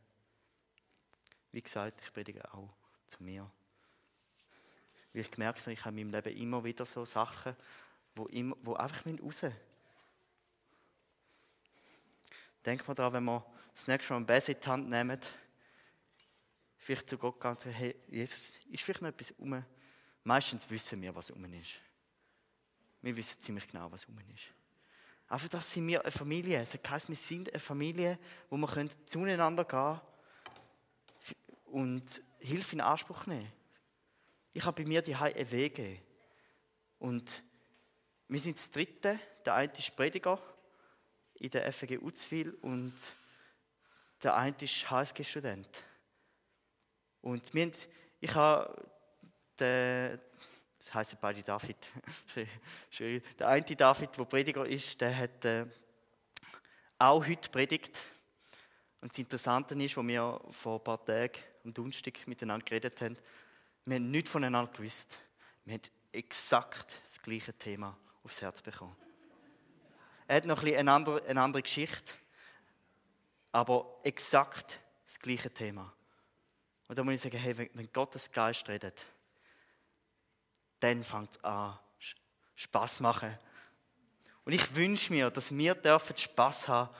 Wie 1.53 1.63
gesagt, 1.63 2.01
ich 2.03 2.13
predige 2.13 2.53
auch 2.53 2.69
zu 3.07 3.23
mir. 3.23 3.51
Weil 5.13 5.23
ich 5.23 5.31
gemerkt 5.31 5.61
habe, 5.61 5.73
ich 5.73 5.85
habe 5.85 5.99
in 5.99 6.11
meinem 6.11 6.23
Leben 6.23 6.37
immer 6.37 6.63
wieder 6.65 6.87
so 6.87 7.05
Sachen, 7.05 7.57
wo, 8.15 8.27
immer, 8.27 8.57
wo 8.63 8.75
einfach 8.75 9.07
raus 9.07 9.21
müssen. 9.21 9.57
Denk 12.65 12.87
mal 12.87 12.95
daran, 12.95 13.15
wenn 13.15 13.25
wir 13.25 13.47
das 13.75 13.87
nächste 13.87 14.13
Mal 14.13 14.21
ein 14.21 14.27
Besen 14.27 14.55
in 14.55 14.61
die 14.61 14.69
Hand 14.69 14.89
nehmen, 14.89 15.21
vielleicht 16.77 17.09
zu 17.09 17.17
Gott 17.17 17.41
gehen 17.41 17.51
und 17.51 17.61
sagen, 17.61 17.75
hey, 17.75 17.97
Jesus, 18.09 18.59
ist 18.71 18.83
vielleicht 18.83 19.03
noch 19.03 19.09
etwas 19.09 19.31
um? 19.33 19.65
Meistens 20.25 20.69
wissen 20.71 21.01
wir, 21.01 21.15
was 21.15 21.31
um 21.31 21.45
ist. 21.45 21.75
Wir 23.01 23.17
wissen 23.17 23.41
ziemlich 23.41 23.67
genau, 23.69 23.91
was 23.91 24.05
um 24.05 24.19
ist. 24.19 24.58
Einfach, 25.29 25.49
dass 25.49 25.73
sind 25.73 25.87
wir 25.87 26.03
eine 26.03 26.11
Familie. 26.11 26.59
Das 26.61 26.91
heisst, 26.91 27.09
wir 27.09 27.17
sind 27.17 27.51
eine 27.51 27.61
Familie, 27.61 28.19
wo 28.49 28.57
wir 28.57 28.89
zueinander 29.05 29.65
gehen 29.65 30.01
und 31.67 32.23
Hilfe 32.39 32.77
in 32.77 32.81
Anspruch 32.81 33.27
nehmen 33.27 33.53
ich 34.59 34.65
habe 34.65 34.83
bei 34.83 34.89
mir 34.89 35.03
die 35.03 35.15
eine 35.15 35.51
Wege. 35.53 36.01
Und 36.99 37.45
wir 38.27 38.41
sind 38.41 38.57
das 38.57 38.71
Dritte. 38.71 39.19
Der 39.45 39.55
eine 39.55 39.73
ist 39.73 39.95
Prediger 39.95 40.41
in 41.35 41.51
der 41.51 41.73
FG 41.73 41.99
Uzwil 41.99 42.51
und 42.63 42.93
der 44.21 44.35
eine 44.35 44.57
ist 44.61 44.91
HSG-Student. 44.91 45.69
Und 47.21 47.55
wir 47.55 47.71
ich 48.21 48.35
habe 48.35 48.85
den, 49.61 50.21
das 50.79 50.95
heisst 50.95 51.21
beide 51.21 51.43
David. 51.43 51.77
der 53.39 53.49
eine 53.49 53.65
David, 53.65 54.17
der 54.17 54.25
Prediger 54.25 54.67
ist, 54.67 55.01
der 55.01 55.17
hat 55.17 55.45
äh, 55.45 55.67
auch 56.99 57.27
heute 57.27 57.51
predigt. 57.51 57.99
Und 59.01 59.13
das 59.13 59.19
Interessante 59.19 59.81
ist, 59.83 59.97
wo 59.97 60.07
wir 60.07 60.41
vor 60.51 60.79
ein 60.79 60.85
paar 60.85 61.05
Tagen 61.05 61.39
am 61.65 61.75
Donnerstag 61.75 62.27
miteinander 62.27 62.65
geredet 62.65 63.01
haben, 63.01 63.17
wir 63.85 63.97
haben 63.97 64.11
nichts 64.11 64.31
voneinander 64.31 64.71
gewusst. 64.71 65.21
Wir 65.65 65.75
haben 65.75 65.83
exakt 66.13 67.01
das 67.05 67.21
gleiche 67.23 67.53
Thema 67.55 67.97
aufs 68.23 68.43
Herz 68.43 68.61
bekommen. 68.61 68.97
Er 70.27 70.37
hat 70.37 70.45
noch 70.45 70.63
ein 70.63 70.75
eine 70.75 70.93
andere, 70.93 71.25
eine 71.25 71.41
andere 71.41 71.63
Geschichte, 71.63 72.13
aber 73.51 73.99
exakt 74.03 74.79
das 75.05 75.19
gleiche 75.19 75.51
Thema. 75.51 75.93
Und 76.87 76.99
da 76.99 77.05
muss 77.05 77.15
ich 77.15 77.21
sagen, 77.23 77.39
hey, 77.39 77.57
wenn 77.57 77.93
Gottes 77.93 78.31
Geist 78.31 78.69
redet, 78.69 79.07
dann 80.81 81.05
fängt 81.05 81.33
es 81.33 81.45
an, 81.45 81.79
Spaß 82.55 83.01
machen. 83.01 83.37
Und 84.45 84.53
ich 84.53 84.75
wünsche 84.75 85.13
mir, 85.13 85.31
dass 85.31 85.57
wir 85.57 85.75
dürfen 85.75 86.17
Spaß 86.17 86.69
haben 86.69 86.95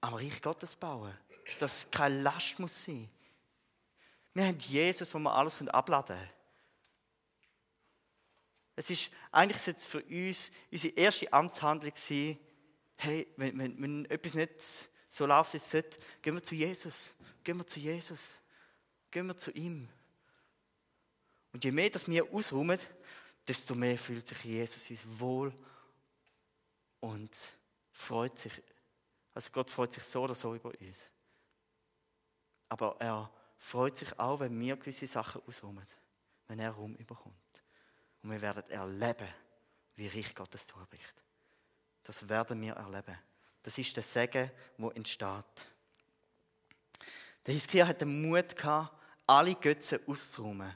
am 0.00 0.14
Reich 0.14 0.40
Gottes 0.40 0.74
bauen. 0.76 1.16
Dass 1.58 1.90
keine 1.90 2.22
Last 2.22 2.58
muss 2.58 2.84
sein. 2.84 3.10
Wir 4.34 4.46
haben 4.46 4.58
Jesus, 4.58 5.12
wo 5.12 5.18
wir 5.18 5.34
alles 5.34 5.60
abladen 5.68 6.16
können. 6.16 6.30
Es 8.76 8.88
ist 8.88 9.10
eigentlich 9.30 9.66
jetzt 9.66 9.86
für 9.86 10.02
uns 10.02 10.52
unsere 10.70 10.94
erste 10.94 11.32
Amtshandlung 11.32 11.92
gewesen, 11.92 12.38
hey, 12.96 13.26
wenn, 13.36 13.58
wenn, 13.58 13.82
wenn 13.82 14.04
etwas 14.06 14.34
nicht 14.34 14.52
so 15.08 15.26
läuft, 15.26 15.52
wie 15.52 15.58
es 15.58 15.70
sollte, 15.70 15.98
gehen 16.22 16.34
wir 16.34 16.42
zu 16.42 16.54
Jesus. 16.54 17.14
Gehen 17.42 17.58
wir 17.58 17.66
zu 17.66 17.80
Jesus. 17.80 18.40
Gehen 19.10 19.26
wir 19.26 19.36
zu 19.36 19.50
ihm. 19.50 19.88
Und 21.52 21.64
je 21.64 21.72
mehr 21.72 21.90
dass 21.90 22.08
wir 22.08 22.32
ausräumen, 22.32 22.78
desto 23.46 23.74
mehr 23.74 23.98
fühlt 23.98 24.26
sich 24.28 24.44
Jesus 24.44 24.90
uns 24.90 25.20
wohl 25.20 25.52
und 27.00 27.36
freut 27.92 28.38
sich. 28.38 28.52
Also 29.34 29.50
Gott 29.52 29.70
freut 29.70 29.92
sich 29.92 30.04
so 30.04 30.22
oder 30.22 30.34
so 30.34 30.54
über 30.54 30.70
uns. 30.70 31.10
Aber 32.68 32.96
er 33.00 33.30
freut 33.58 33.96
sich 33.96 34.18
auch, 34.18 34.40
wenn 34.40 34.58
wir 34.60 34.76
gewisse 34.76 35.06
Sachen 35.06 35.42
ausräumen, 35.46 35.86
wenn 36.48 36.58
er 36.58 36.70
Raum 36.70 36.94
überkommt. 36.96 37.36
Und 38.22 38.30
wir 38.30 38.40
werden 38.40 38.68
erleben, 38.70 39.28
wie 39.96 40.08
reich 40.08 40.34
Gottes 40.34 40.66
zubricht. 40.66 41.24
Das 42.04 42.28
werden 42.28 42.60
wir 42.60 42.74
erleben. 42.74 43.18
Das 43.62 43.76
ist 43.76 43.94
der 43.94 44.02
Segen, 44.02 44.50
wo 44.78 44.90
entsteht. 44.90 45.68
Der 47.46 47.54
Hiskia 47.54 47.86
hat 47.86 48.00
den 48.00 48.22
Mut 48.22 48.56
gehabt, 48.56 48.94
alle 49.26 49.54
Götzen 49.54 50.00
auszuräumen. 50.06 50.72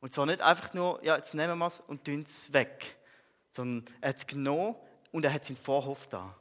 Und 0.00 0.12
zwar 0.12 0.26
nicht 0.26 0.40
einfach 0.40 0.74
nur, 0.74 1.02
ja, 1.04 1.16
jetzt 1.16 1.34
nehmen 1.34 1.58
wir 1.58 1.66
es 1.66 1.80
und 1.80 2.04
tun 2.04 2.22
es 2.22 2.52
weg. 2.52 2.96
Sondern 3.50 3.92
er 4.00 4.10
hat 4.10 4.18
es 4.18 4.26
genommen 4.26 4.76
und 5.10 5.24
er 5.24 5.32
hat 5.32 5.42
es 5.42 5.50
in 5.50 5.56
Vorhof 5.56 6.06
da, 6.06 6.36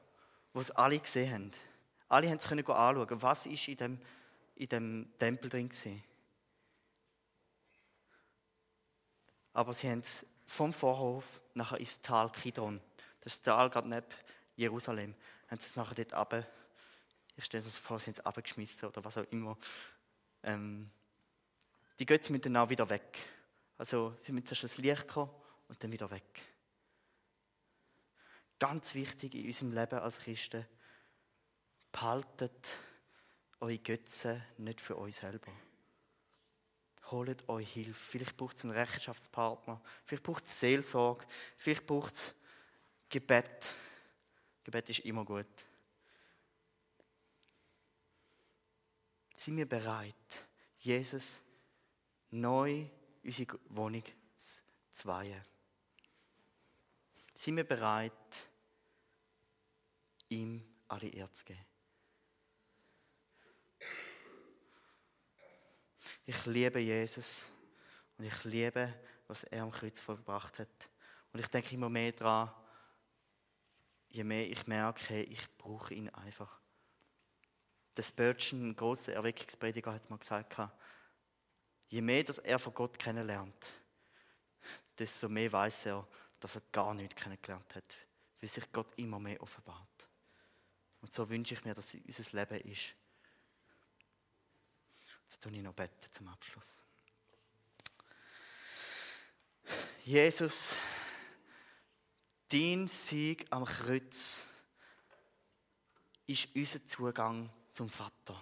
wo 0.53 0.59
es 0.59 0.71
alle 0.71 0.99
gesehen 0.99 1.33
haben. 1.33 1.51
Alle 2.09 2.29
haben 2.29 2.37
es 2.37 2.47
können 2.47 2.65
anschauen, 2.65 3.21
was 3.21 3.45
ist 3.45 3.67
in 3.67 3.77
dem, 3.77 4.01
in 4.55 4.69
dem 4.69 5.13
Tempel 5.17 5.49
drin 5.49 5.71
war. 5.71 5.93
Aber 9.53 9.73
sie 9.73 9.89
haben 9.89 9.99
es 9.99 10.25
vom 10.45 10.71
Vorhof 10.71 11.25
nachher 11.53 11.79
ins 11.79 12.01
Tal 12.01 12.31
Kidron, 12.31 12.79
das 13.21 13.41
Tal 13.41 13.69
gerade 13.69 13.89
neben 13.89 14.05
Jerusalem, 14.55 15.15
haben 15.49 15.59
sie 15.59 15.65
es 15.65 15.75
nachher 15.75 15.95
dort 15.95 16.13
runter, 16.13 16.47
ich 17.35 17.45
stelle 17.45 17.63
mir 17.63 17.69
so 17.69 17.79
vor, 17.79 17.99
sie 17.99 18.11
haben 18.11 18.63
es 18.63 18.83
oder 18.83 19.03
was 19.03 19.17
auch 19.17 19.27
immer. 19.29 19.57
Ähm, 20.43 20.89
die 21.99 22.05
Götzen 22.05 22.33
müssen 22.33 22.53
dann 22.53 22.57
auch 22.57 22.69
wieder 22.69 22.89
weg. 22.89 23.19
Also 23.77 24.15
sie 24.17 24.31
müssen 24.31 24.47
zuerst 24.47 24.63
das 24.63 24.77
Licht 24.77 25.07
kommen 25.07 25.31
und 25.67 25.83
dann 25.83 25.91
wieder 25.91 26.09
weg. 26.09 26.41
Ganz 28.59 28.95
wichtig 28.95 29.35
in 29.35 29.45
unserem 29.45 29.71
Leben 29.71 29.99
als 29.99 30.19
Christen, 30.19 30.65
behaltet 31.91 32.67
eure 33.59 33.77
Götzen 33.77 34.43
nicht 34.57 34.81
für 34.81 34.97
euch 34.97 35.15
selber. 35.15 35.51
Holt 37.11 37.47
euch 37.47 37.71
Hilfe. 37.71 37.93
Vielleicht 37.93 38.35
braucht 38.35 38.57
es 38.57 38.63
einen 38.63 38.73
Rechenschaftspartner, 38.73 39.81
vielleicht 40.05 40.23
braucht 40.23 40.45
es 40.45 40.59
Seelsorge, 40.59 41.25
vielleicht 41.57 41.85
braucht 41.85 42.13
es 42.13 42.35
Gebet. 43.09 43.73
Gebet 44.63 44.89
ist 44.89 44.99
immer 44.99 45.23
gut. 45.23 45.45
Sind 49.35 49.55
wir 49.55 49.69
bereit, 49.69 50.15
Jesus 50.79 51.43
neu 52.31 52.89
unsere 53.27 53.59
Wohnung 53.69 54.03
zu 54.89 55.07
weihen? 55.07 55.43
Sind 57.33 57.57
wir 57.57 57.65
bereit, 57.65 58.13
ihm 60.29 60.63
alle 60.87 61.09
Ehre 61.09 61.31
zu 61.31 61.45
geben? 61.45 61.65
Ich 66.25 66.45
liebe 66.45 66.79
Jesus 66.79 67.49
und 68.17 68.25
ich 68.25 68.43
liebe, 68.45 68.93
was 69.27 69.43
er 69.43 69.63
am 69.63 69.71
Kreuz 69.71 69.99
vollbracht 69.99 70.59
hat. 70.59 70.89
Und 71.31 71.39
ich 71.39 71.47
denke 71.47 71.75
immer 71.75 71.89
mehr 71.89 72.13
daran, 72.13 72.53
je 74.09 74.23
mehr 74.23 74.49
ich 74.49 74.65
merke, 74.67 75.21
ich 75.21 75.57
brauche 75.57 75.93
ihn 75.93 76.09
einfach. 76.09 76.59
Der 77.95 78.03
Spurgeon, 78.03 78.69
ein 78.69 78.75
großer 78.75 79.13
Erweckungsprediger, 79.13 79.93
hat 79.93 80.09
mal 80.09 80.17
gesagt, 80.17 80.57
je 81.89 82.01
mehr 82.01 82.23
dass 82.23 82.37
er 82.39 82.59
von 82.59 82.73
Gott 82.73 82.99
kennenlernt, 82.99 83.67
desto 84.97 85.29
mehr 85.29 85.51
weiß 85.51 85.87
er, 85.87 86.07
dass 86.39 86.55
er 86.55 86.61
gar 86.71 86.93
nichts 86.93 87.15
kennengelernt 87.15 87.75
hat, 87.75 87.97
wie 88.39 88.47
sich 88.47 88.71
Gott 88.71 88.87
immer 88.97 89.19
mehr 89.19 89.41
offenbart. 89.41 90.07
Und 91.01 91.13
so 91.13 91.29
wünsche 91.29 91.53
ich 91.53 91.63
mir, 91.63 91.73
dass 91.73 91.93
unser 91.93 92.23
Leben 92.37 92.71
ist. 92.71 92.93
Jetzt 95.23 95.41
tue 95.41 95.51
ich 95.51 95.61
noch 95.61 95.73
beten 95.73 96.11
zum 96.11 96.27
Abschluss. 96.27 96.83
Jesus, 100.03 100.77
dein 102.49 102.87
Sieg 102.87 103.45
am 103.49 103.65
Kreuz 103.65 104.47
ist 106.27 106.49
unser 106.55 106.85
Zugang 106.85 107.49
zum 107.69 107.89
Vater. 107.89 108.41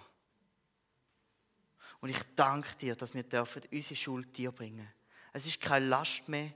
Und 2.00 2.10
ich 2.10 2.18
danke 2.34 2.76
dir, 2.76 2.96
dass 2.96 3.14
wir 3.14 3.22
dürfen 3.22 3.62
unsere 3.72 3.96
Schuld 3.96 4.36
dir 4.36 4.52
bringen. 4.52 4.88
Es 5.32 5.46
ist 5.46 5.60
keine 5.60 5.86
Last 5.86 6.28
mehr, 6.28 6.52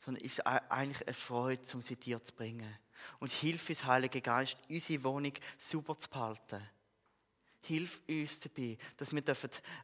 sondern 0.00 0.24
es 0.24 0.32
ist 0.32 0.46
eigentlich 0.46 1.06
eine 1.06 1.14
Freude, 1.14 1.62
um 1.74 1.82
sie 1.82 1.96
dir 1.96 2.22
zu 2.22 2.32
bringen. 2.34 2.78
Und 3.20 3.30
hilf 3.30 3.68
uns, 3.68 3.84
Heilige 3.84 4.20
Geist, 4.20 4.58
unsere 4.68 5.04
Wohnung 5.04 5.32
super 5.56 5.96
zu 5.96 6.08
behalten 6.08 6.66
Hilf 7.60 8.00
uns 8.08 8.40
dabei, 8.40 8.78
dass 8.96 9.12
wir 9.12 9.22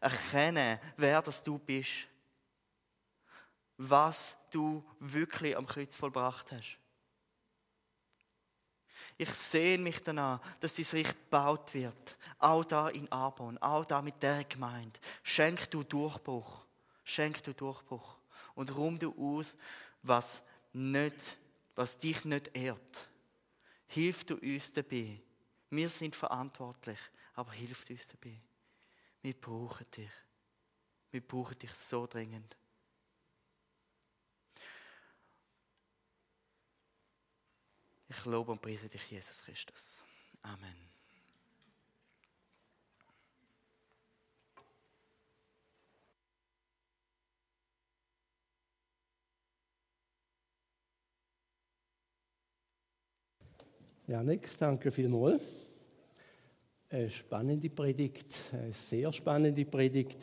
erkennen 0.00 0.78
dürfen, 0.78 0.92
wer 0.96 1.22
das 1.22 1.42
du 1.42 1.58
bist. 1.58 2.06
Was 3.76 4.38
du 4.50 4.84
wirklich 5.00 5.56
am 5.56 5.66
Kreuz 5.66 5.96
vollbracht 5.96 6.52
hast. 6.52 6.78
Ich 9.16 9.30
sehe 9.30 9.78
mich 9.78 10.02
danach, 10.02 10.40
dass 10.60 10.74
dieses 10.74 10.94
Reich 10.94 11.08
gebaut 11.08 11.72
wird. 11.74 12.18
Auch 12.38 12.64
da 12.64 12.88
in 12.88 13.10
Arbon, 13.12 13.58
auch 13.58 13.84
da 13.84 14.02
mit 14.02 14.22
der 14.22 14.44
Gemeinde. 14.44 14.98
Schenk 15.22 15.70
du 15.70 15.82
Durchbruch. 15.82 16.64
Schenk 17.04 17.42
du 17.42 17.52
Durchbruch. 17.54 18.16
Und 18.54 18.74
rum 18.74 18.98
du 18.98 19.14
aus, 19.16 19.56
was, 20.02 20.42
nicht, 20.72 21.38
was 21.74 21.96
dich 21.98 22.24
nicht 22.24 22.56
ehrt. 22.56 23.08
Hilf 23.86 24.24
du 24.24 24.34
uns 24.36 24.72
dabei. 24.72 25.20
Wir 25.70 25.88
sind 25.88 26.16
verantwortlich 26.16 26.98
aber 27.34 27.52
hilft 27.52 27.90
uns 27.90 28.08
dabei. 28.08 28.40
Wir 29.22 29.34
brauchen 29.34 29.86
dich. 29.90 30.10
Wir 31.10 31.20
brauchen 31.20 31.58
dich 31.58 31.72
so 31.74 32.06
dringend. 32.06 32.56
Ich 38.08 38.24
lobe 38.24 38.52
und 38.52 38.60
preise 38.60 38.88
dich, 38.88 39.10
Jesus 39.10 39.42
Christus. 39.42 40.02
Amen. 40.42 40.94
Janik, 54.06 54.50
danke 54.58 54.92
vielmals. 54.92 55.42
Eine 56.90 57.08
spannende 57.08 57.70
Predigt, 57.70 58.34
eine 58.52 58.70
sehr 58.70 59.10
spannende 59.10 59.64
Predigt. 59.64 60.22